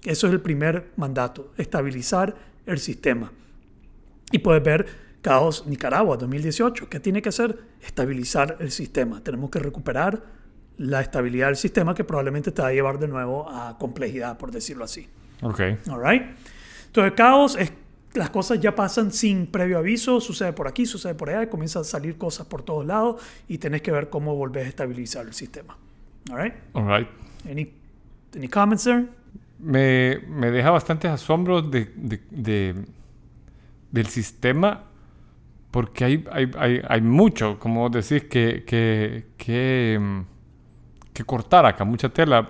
[0.04, 2.34] Eso es el primer mandato, estabilizar
[2.66, 3.32] el sistema.
[4.30, 4.86] Y puedes ver
[5.22, 6.88] caos Nicaragua 2018.
[6.88, 7.58] ¿Qué tiene que hacer?
[7.82, 9.22] Estabilizar el sistema.
[9.22, 10.22] Tenemos que recuperar
[10.76, 14.52] la estabilidad del sistema que probablemente te va a llevar de nuevo a complejidad, por
[14.52, 15.08] decirlo así.
[15.42, 15.60] Ok.
[15.90, 16.22] All right.
[16.86, 17.72] Entonces, caos es
[18.14, 21.82] las cosas ya pasan sin previo aviso, sucede por aquí, sucede por allá, y comienzan
[21.82, 25.34] a salir cosas por todos lados y tenés que ver cómo volvés a estabilizar el
[25.34, 25.76] sistema.
[26.30, 26.54] All right.
[26.72, 27.06] All right.
[27.48, 27.70] Any,
[28.34, 29.06] any comments there?
[29.60, 32.84] Me, me deja bastantes asombros de, de- de-
[33.92, 34.84] del sistema
[35.70, 40.20] porque hay, hay, hay, hay mucho, como decís, que, que, que, mm,
[41.12, 42.48] que cortar acá, mucha tela.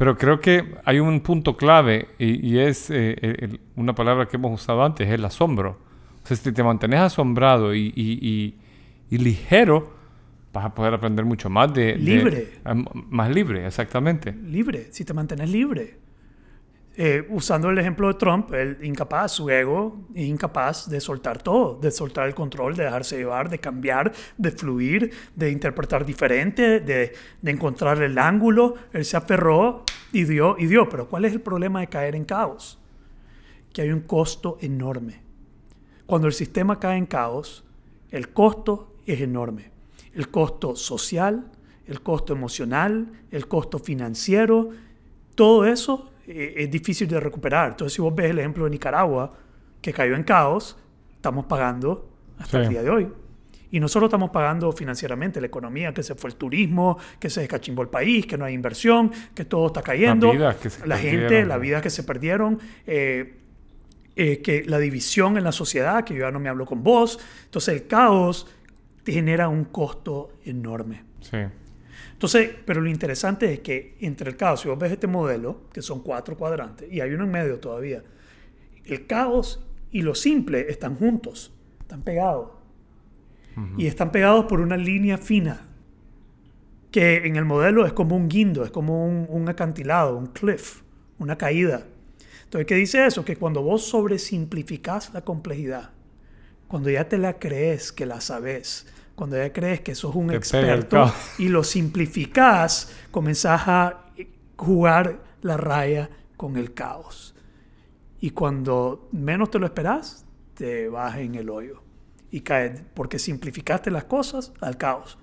[0.00, 4.38] Pero creo que hay un punto clave y, y es eh, el- una palabra que
[4.38, 5.76] hemos usado antes, es el asombro.
[6.24, 8.54] O sea, si te mantenés asombrado y, y-
[9.10, 9.92] y- ligero,
[10.54, 11.92] vas a poder aprender mucho más de...
[11.92, 12.48] de- Libre.
[12.64, 14.32] m- más libre, exactamente.
[14.32, 15.98] Libre, si te mantienes libre.
[16.96, 21.78] Eh, usando el ejemplo de Trump, él incapaz, su ego es incapaz de soltar todo,
[21.80, 27.12] de soltar el control, de dejarse llevar, de cambiar, de fluir, de interpretar diferente, de,
[27.40, 28.74] de encontrar el ángulo.
[28.92, 30.88] Él se aferró y dio, y dio.
[30.88, 32.78] Pero ¿cuál es el problema de caer en caos?
[33.72, 35.22] Que hay un costo enorme.
[36.06, 37.64] Cuando el sistema cae en caos,
[38.10, 39.70] el costo es enorme.
[40.12, 41.52] El costo social,
[41.86, 44.70] el costo emocional, el costo financiero,
[45.36, 47.70] todo eso eh, es difícil de recuperar.
[47.72, 49.32] Entonces, si vos ves el ejemplo de Nicaragua,
[49.80, 50.76] que cayó en caos,
[51.14, 52.64] estamos pagando hasta Sí.
[52.64, 53.08] el día de hoy.
[53.72, 57.40] Y no solo estamos pagando financieramente la economía, que se fue el turismo, que se
[57.40, 60.32] descachimbó el país, que no hay inversión, que todo está cayendo.
[60.32, 61.48] vidas que se la gente, perdieron.
[61.48, 62.58] las vidas que se perdieron.
[62.86, 63.36] eh,
[64.16, 67.18] eh, que la división en la sociedad, que yo ya no me hablo con vos.
[67.44, 68.48] Entonces el caos
[69.06, 71.04] genera un costo enorme.
[71.20, 71.38] Sí.
[72.20, 75.80] Entonces, pero lo interesante es que entre el caos, si vos ves este modelo, que
[75.80, 78.02] son cuatro cuadrantes, y hay uno en medio todavía,
[78.84, 81.50] el caos y lo simple están juntos,
[81.80, 82.50] están pegados.
[83.78, 85.66] Y están pegados por una línea fina,
[86.90, 90.82] que en el modelo es como un guindo, es como un, un acantilado, un cliff,
[91.18, 91.86] una caída.
[92.44, 93.24] Entonces, ¿qué dice eso?
[93.24, 95.92] Que cuando vos sobresimplificás la complejidad,
[96.68, 98.86] cuando ya te la crees que la sabes,
[99.20, 104.06] cuando ya crees que sos un Te experto y lo simplificás, comenzás a
[104.56, 106.08] jugar la raya
[106.38, 107.34] con el caos.
[108.18, 111.82] Y cuando menos te lo esperás, te vas en el hoyo
[112.30, 115.18] y caes porque simplificaste las cosas al caos.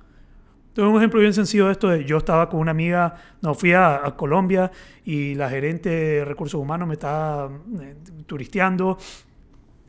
[0.76, 1.88] Tengo un ejemplo bien sencillo de esto.
[1.90, 4.72] de- Yo estaba con una amiga, no, fui a, a Colombia
[5.06, 7.50] y la gerente de recursos humanos me estaba
[7.82, 7.96] eh,
[8.28, 9.00] turisteando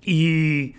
[0.00, 0.74] y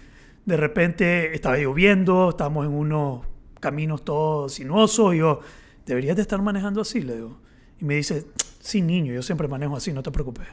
[0.49, 3.25] de repente estaba lloviendo, estábamos en unos
[3.59, 5.39] caminos todos sinuosos y yo,
[5.85, 7.39] deberías de estar manejando así, le digo.
[7.79, 8.25] Y me dice,
[8.59, 10.47] sí, niño, yo siempre manejo así, no te preocupes.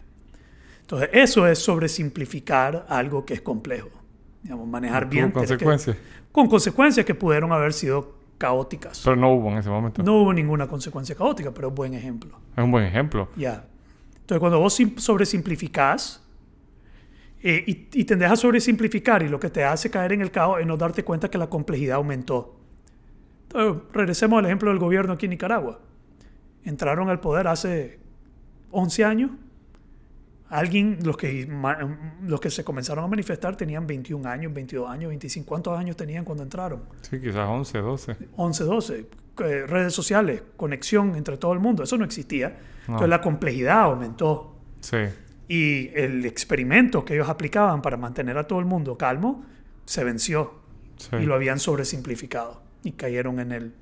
[0.82, 3.88] Entonces, eso es sobresimplificar algo que es complejo.
[4.42, 5.26] Digamos, manejar Tuvo bien.
[5.28, 5.97] que- consecuencias.
[6.30, 9.01] con consecuencias que pudieron haber sido caóticas.
[9.03, 10.03] Pero no hubo en ese momento.
[10.03, 12.38] No hubo ninguna consecuencia caótica, pero es buen ejemplo.
[12.57, 13.28] Es un buen ejemplo.
[13.36, 13.66] Ya.
[14.20, 16.22] Entonces, cuando vos sim- sobresimplificás
[17.49, 20.59] eh, y, y tendés a sobresimplificar y lo que te hace caer en el caos
[20.59, 22.57] es no darte cuenta que la complejidad aumentó.
[23.44, 25.78] Entonces, regresemos al ejemplo del gobierno aquí en Nicaragua.
[26.64, 28.01] Entraron al poder hace
[28.72, 29.30] 11 años.
[30.49, 31.49] Alguien, los que,
[32.24, 35.47] los que se comenzaron a manifestar tenían 21 años, 22 años, 25.
[35.47, 36.82] ¿Cuántos años tenían cuando entraron?
[37.03, 38.16] Sí, quizás 11, 12.
[38.34, 39.07] 11, 12,
[39.38, 42.59] eh, redes sociales, conexión entre todo el mundo, eso no existía.
[42.80, 44.99] Entonces la complejidad aumentó Sí.
[45.49, 49.44] Y el experimento que ellos aplicaban para mantener a todo el mundo calmo
[49.84, 50.55] se venció
[50.97, 51.16] sí.
[51.16, 53.74] y lo habían sobresimplificado y cayeron en el...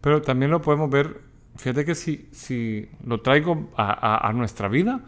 [0.00, 1.20] Pero también lo podemos ver,
[1.56, 5.00] fíjate que si, si lo traigo a, a- a nuestra vida,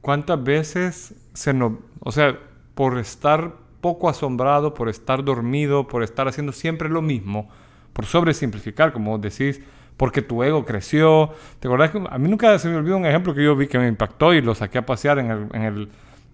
[0.00, 1.72] ¿cuántas veces se nos...
[2.00, 2.38] O sea,
[2.74, 7.48] por estar poco asombrado, por estar dormido, por estar haciendo siempre lo mismo,
[7.92, 9.60] por sobresimplificar, como decís,
[10.02, 11.30] porque tu ego creció.
[11.60, 13.78] ¿Te acordás que a mí nunca se me olvidó un ejemplo que yo vi que
[13.78, 15.88] me impactó y lo saqué a pasear en el, en el,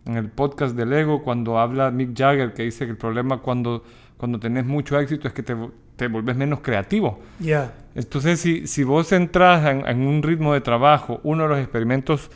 [0.06, 3.84] en el podcast del ego cuando habla Mick Jagger, que dice que el problema cuando,
[4.16, 5.54] cuando tenés mucho éxito es que te,
[5.96, 7.20] te volvés menos creativo.
[7.40, 7.74] Ya.
[7.94, 12.30] Entonces, si, si vos entras en, en un ritmo de trabajo, uno de los experimentos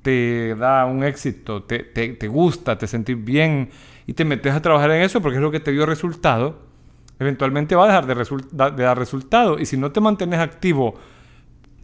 [0.00, 3.68] te da un éxito, te, te, te gusta, te sentís bien
[4.06, 6.69] y te metes a trabajar en eso porque es lo que te dio resultado,
[7.20, 8.06] eventualmente va a dejar
[8.74, 9.58] de, dar resultado.
[9.60, 10.94] Y si no te mantienes activo,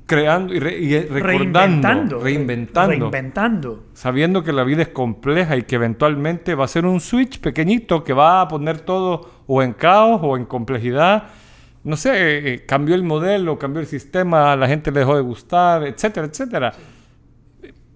[0.06, 2.18] creando y, re- y recordando, Reinventando.
[2.20, 3.84] reinventando, Reinventando.
[3.92, 8.02] sabiendo que la vida es compleja y que eventualmente va a ser un switch pequeñito
[8.04, 11.24] que va a poner todo o en caos o en complejidad.
[11.84, 15.22] No sé, eh, eh, cambió el modelo, cambió el sistema, la gente le dejó de
[15.22, 16.72] gustar, etcétera, etcétera.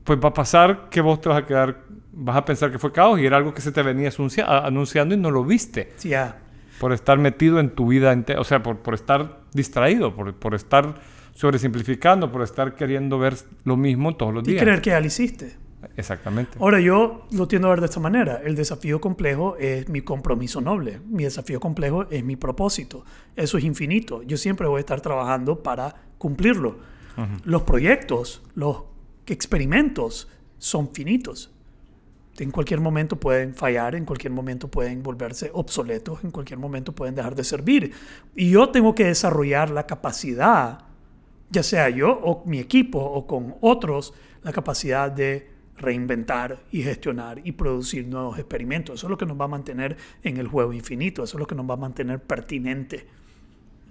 [0.04, 1.76] Pues va a pasar que vos te vas a quedar,
[2.12, 5.14] vas a pensar que fue caos y era algo que se te venía anuncia- anunciando
[5.14, 6.38] y no lo viste Sí, ya.
[6.80, 10.94] Por estar metido en tu vida o sea, por, por estar distraído, por, por estar
[11.34, 14.62] sobresimplificando, por estar queriendo ver lo mismo todos los Y días.
[14.62, 15.56] creer que ya lo hiciste.
[15.98, 16.56] Exactamente.
[16.58, 18.40] Ahora yo lo tiendo a ver de esta manera.
[18.42, 21.00] El desafío complejo es mi compromiso noble.
[21.06, 23.04] Mi desafío complejo es mi propósito.
[23.36, 24.22] Eso es infinito.
[24.22, 26.78] Yo siempre voy a estar trabajando para cumplirlo.
[27.44, 28.84] Los proyectos, los
[29.26, 31.50] experimentos son finitos.
[32.40, 37.14] En cualquier momento pueden fallar, en cualquier momento pueden volverse obsoletos, en cualquier momento pueden
[37.14, 37.92] dejar de servir.
[38.34, 40.90] Y yo tengo que desarrollar la capacidad
[41.50, 47.40] ya sea yo o mi equipo o con otros, la capacidad de reinventar y gestionar
[47.44, 49.00] y producir nuevos experimentos.
[49.00, 51.46] Eso es lo que nos va a mantener en el juego infinito, eso es lo
[51.46, 53.06] que nos va a mantener pertinente.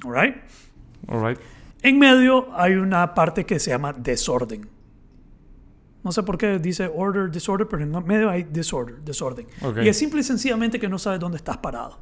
[0.05, 0.35] All right?
[1.07, 1.39] All right.
[1.81, 4.78] En medio hay una parte que se llama desorden.
[6.03, 9.47] No sé por qué dice order, disorder, pero en medio hay disorder, desorden.
[9.83, 11.99] Y es simple y sencillamente que no sabes dónde estás parado.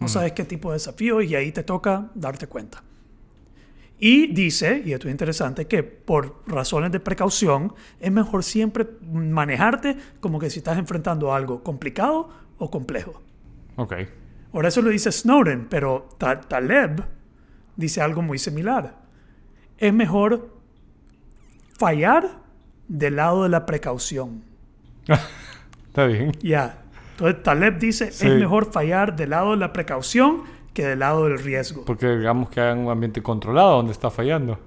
[0.00, 2.82] No sabes qué tipo de desafío y ahí te toca darte cuenta.
[3.98, 9.96] Y dice, y esto es interesante, que por razones de precaución es mejor siempre manejarte
[10.20, 12.28] como que si estás enfrentando algo complicado
[12.58, 13.22] o complejo.
[13.76, 13.94] Ok.
[14.52, 17.02] Ahora eso lo dice Snowden, pero Ta- Taleb
[17.76, 19.02] dice algo muy similar.
[19.78, 20.50] Es mejor
[21.78, 22.42] fallar
[22.88, 24.42] del lado de la precaución.
[25.88, 26.32] Está bien.
[26.42, 26.78] Ya.
[27.12, 28.26] Entonces Taleb dice, Sí.
[28.26, 31.84] es mejor fallar del lado de la precaución que del lado del riesgo.
[31.84, 34.58] Porque digamos que hay un ambiente controlado donde está fallando.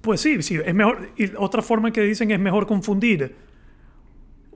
[0.00, 1.10] Pues sí, sí, es mejor.
[1.16, 3.34] Y otra forma que dicen es mejor confundir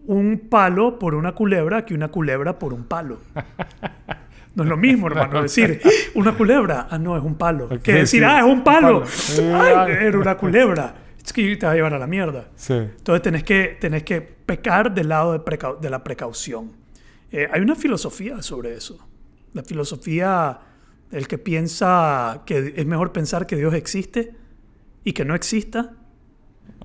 [0.06, 3.18] un palo por una culebra que una culebra por un palo.
[4.54, 5.42] No es lo mismo, hermano.
[5.42, 5.82] Decir
[6.14, 7.66] una culebra, ah, no, es un palo.
[7.66, 9.02] Ok, que decir, sí, ah, es un un palo.
[9.02, 9.54] palo.
[9.62, 10.94] Ay, era una culebra.
[11.26, 12.48] Es que te va a llevar a la mierda.
[12.56, 12.72] Sí.
[12.74, 16.72] Entonces tenés que, tenés que pecar del lado de, precau- de la precaución.
[17.32, 18.98] Eh, hay una filosofía sobre eso.
[19.52, 20.60] La filosofía,
[21.10, 24.34] el que piensa que es mejor pensar que Dios existe
[25.02, 25.94] y que no exista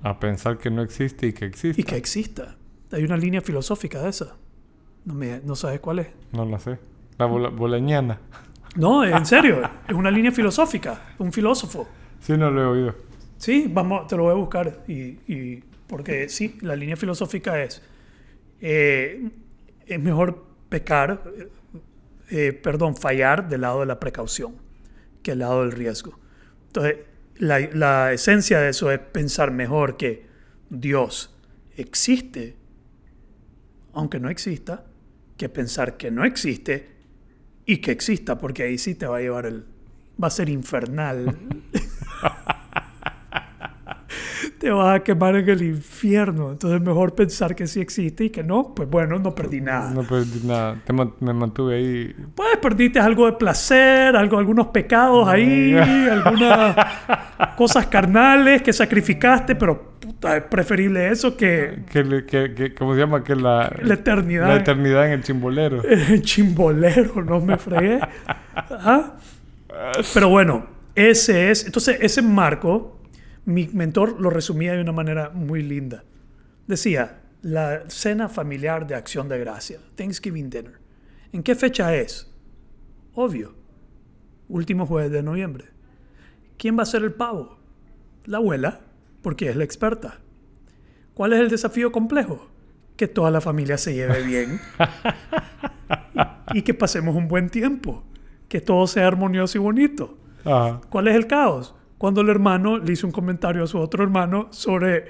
[0.02, 1.80] A pensar que no existe y que existe.
[1.80, 2.56] y que exista.
[2.90, 4.34] Hay una línea filosófica de esa.
[5.04, 6.08] No, me, no sabes cuál es.
[6.32, 6.78] No la sé.
[7.18, 8.18] La bola- bolañana.
[8.74, 11.86] No, en serio, es una línea filosófica, un filósofo.
[12.20, 12.94] Sí, no lo he oído.
[13.42, 14.84] Sí, vamos, te lo voy a buscar.
[14.86, 17.82] Y, y- porque sí, la línea filosófica es,
[18.60, 19.28] eh,
[19.84, 21.48] es mejor pecar, eh,
[22.30, 24.54] eh, perdón, fallar del lado de la precaución
[25.24, 26.16] que del lado del riesgo.
[26.68, 26.98] Entonces,
[27.36, 30.24] la, la esencia de eso es pensar mejor que
[30.70, 31.34] Dios
[31.76, 32.54] existe,
[33.92, 34.84] aunque no exista,
[35.36, 36.90] que pensar que no existe
[37.66, 39.64] y que exista, porque ahí sí te va a llevar el...
[40.22, 41.36] Va a ser infernal.
[44.62, 46.52] te vas a quemar en el infierno.
[46.52, 49.90] Entonces es mejor pensar que sí existe y que no, pues bueno, no perdí nada.
[49.90, 50.76] No perdí nada.
[50.86, 52.14] Te man- me mantuve ahí.
[52.32, 55.74] Pues perdiste algo de placer, algo, algunos pecados ahí,
[56.10, 56.76] algunas
[57.56, 63.00] cosas carnales que sacrificaste, pero puta, es preferible eso que Que, que, que- ¿Cómo se
[63.00, 63.24] llama?
[63.24, 64.46] Que la, la eternidad.
[64.46, 65.82] la eternidad en el chimbolero.
[65.84, 67.98] El chimbolero, no me fregué.
[68.54, 69.14] Ajá.
[70.14, 71.66] Pero bueno, ese es.
[71.66, 73.00] Entonces, ese marco,
[73.44, 76.04] mi mentor lo resumía de una manera muy linda.
[76.66, 80.78] Decía: la cena familiar de acción de gracia, Thanksgiving dinner.
[81.32, 82.30] ¿En qué fecha es?
[83.14, 83.54] Obvio.
[84.48, 85.66] Último jueves de noviembre.
[86.56, 87.58] ¿Quién va a ser el pavo?
[88.24, 88.80] La abuela,
[89.22, 90.20] porque es la experta.
[91.14, 92.48] ¿Cuál es el desafío complejo?
[92.96, 94.60] Que toda la familia se lleve bien
[96.54, 98.04] y que pasemos un buen tiempo,
[98.48, 100.16] que todo sea armonioso y bonito.
[100.90, 101.74] ¿Cuál es el caos?
[102.02, 105.04] Cuando el hermano le hizo un comentario a su otro hermano sobre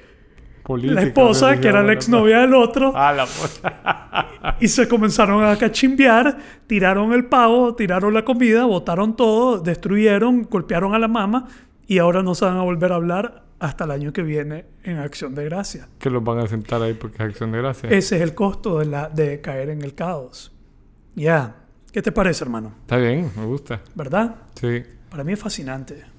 [0.63, 5.57] Política, la esposa, que era la exnovia del otro, Ah, la y se comenzaron a
[5.57, 6.37] cachimbear,
[6.67, 11.49] tiraron el pavo, tiraron la comida, botaron todo, destruyeron, golpearon a la mamá
[11.87, 14.99] y ahora no se van a volver a hablar hasta el año que viene en
[14.99, 15.89] Acción de Gracia.
[15.99, 17.89] Que los van a sentar ahí porque es acción de gracia.
[17.89, 20.53] Ese es el costo de, la, de caer en el caos.
[21.15, 21.57] Ya.
[21.91, 22.75] ¿Qué te parece, hermano?
[22.83, 23.81] Está bien, me gusta.
[23.95, 24.35] ¿Verdad?
[24.61, 24.83] Sí.
[25.09, 26.12] Para mí es fascinante.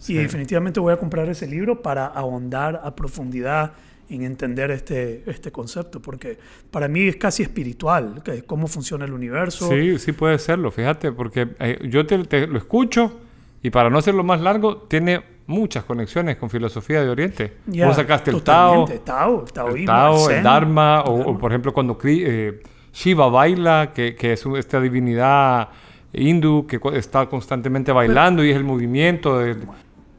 [0.00, 0.14] Sí.
[0.14, 3.72] Y definitivamente voy a comprar ese libro para ahondar a profundidad
[4.08, 6.38] en entender este, este concepto, porque
[6.70, 9.68] para mí es casi espiritual, que cómo funciona el universo.
[9.68, 13.20] Sí, sí puede serlo, fíjate, porque eh, yo te, te lo escucho
[13.62, 17.52] y para no hacerlo más largo, tiene muchas conexiones con filosofía de Oriente.
[17.66, 18.86] Ya, Vos sacaste el Tao.
[19.04, 20.44] Tao, el el taoísmo, Tao, el Zen.
[20.44, 25.68] Dharma, o, o, por ejemplo cuando eh, Shiva baila, que, que es esta divinidad
[26.12, 29.56] hindú que está constantemente bailando y es el movimiento de...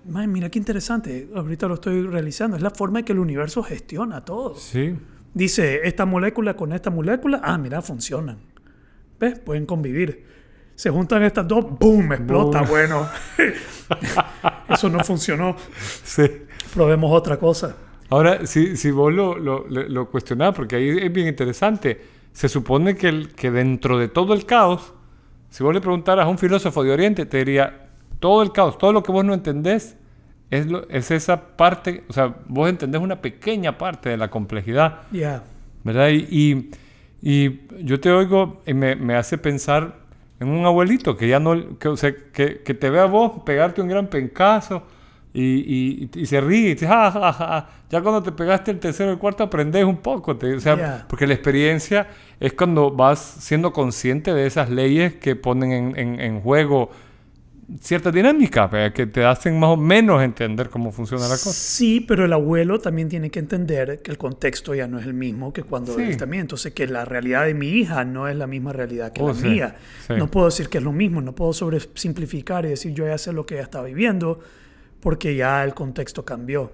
[0.09, 1.29] Mae, mira qué interesante.
[1.35, 2.57] Ahorita lo estoy realizando.
[2.57, 4.55] Es la forma en que el universo gestiona todo.
[4.55, 4.95] Sí,
[5.33, 8.39] Dice, esta molécula con esta molécula, ah, mira, funcionan.
[9.19, 9.37] ¿Ves?
[9.39, 10.25] Pueden convivir.
[10.75, 12.13] Se juntan estas dos, ¡boom!
[12.13, 12.59] Explota.
[12.61, 12.69] Boom.
[12.69, 13.07] Bueno,
[14.69, 15.55] eso no funcionó.
[16.03, 16.23] sí.
[16.73, 17.75] Probemos otra cosa.
[18.09, 21.99] Ahora, si, si vos lo, lo, lo- lo cuestionás, porque ahí es bien interesante,
[22.31, 24.93] se supone que, el, que dentro de todo el caos,
[25.49, 27.89] si vos le preguntaras a un filósofo de Oriente, te diría,
[28.19, 29.95] todo el caos, todo lo que vos no entendés,
[30.51, 34.99] es, lo- es esa parte, o sea, vos entendés una pequeña parte de la complejidad,
[35.11, 35.43] Ya.
[35.83, 36.09] ¿verdad?
[36.09, 36.69] Y, y,
[37.21, 39.95] y yo te oigo y me, me hace pensar
[40.39, 43.43] en un abuelito que ya no, que, o sea, que, que te ve a vos
[43.45, 44.83] pegarte un gran pencazo
[45.33, 47.69] y, y, y se ríe y dice, "Ja, ja, ja, ja".
[47.89, 51.05] ya cuando te pegaste el tercero o el cuarto aprendes un poco, te- o sea,
[51.07, 52.07] porque la experiencia
[52.39, 56.89] es cuando vas siendo consciente de esas leyes que ponen en, en, en juego
[57.81, 58.93] cierta dinámica, ¿verdad?
[58.93, 61.51] que te hacen más o menos entender cómo funciona la cosa.
[61.51, 65.13] Sí, pero el abuelo también tiene que entender que el contexto ya no es el
[65.13, 66.01] mismo que cuando Sí.
[66.01, 66.41] él también.
[66.41, 69.33] Entonces, que la realidad de mi hija no es la misma realidad que Oh, la
[69.35, 69.75] sí, mía.
[70.07, 70.13] sí.
[70.17, 73.33] No puedo decir que es lo mismo, no puedo sobresimplificar y decir yo ya sé
[73.33, 74.39] lo que ella está viviendo
[74.99, 76.71] porque ya el contexto cambió.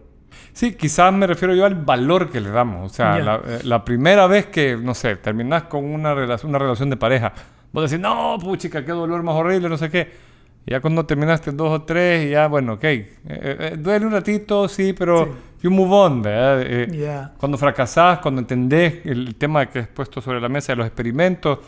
[0.54, 2.92] Sí, quizás me refiero yo al valor que le damos.
[2.92, 6.60] O sea, la, eh, la primera vez que, no sé, terminás con una, relación una
[6.60, 7.34] relación de pareja,
[7.72, 10.35] vos decís, no, puchica, qué dolor más horrible, no sé qué.
[10.66, 14.12] Y ya cuando terminaste dos o tres, y ya, bueno, ok, eh, eh, duele un
[14.12, 15.32] ratito, sí, pero Sí.
[15.64, 16.62] you move on, ¿verdad?
[16.64, 17.34] Eh, Ya.
[17.38, 21.60] Cuando fracasás, cuando entendés el tema que has puesto sobre la mesa de los experimentos.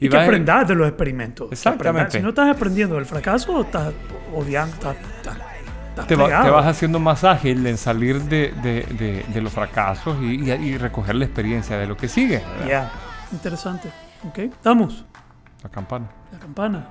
[0.00, 1.48] Y, que vas- aprendas de los experimentos.
[1.48, 2.18] que Exactamente.
[2.18, 3.92] Si no estás aprendiendo del fracaso, estás
[4.34, 5.36] odiando, estás, estás,
[5.90, 9.52] estás te, va- te vas haciendo más ágil en salir de, de- de- de los
[9.52, 12.42] fracasos y, y- y recoger la experiencia de lo que sigue.
[12.68, 12.90] Ya.
[13.32, 13.88] Interesante.
[14.28, 15.06] Ok, estamos.
[15.62, 16.06] La campana.
[16.32, 16.86] La campana.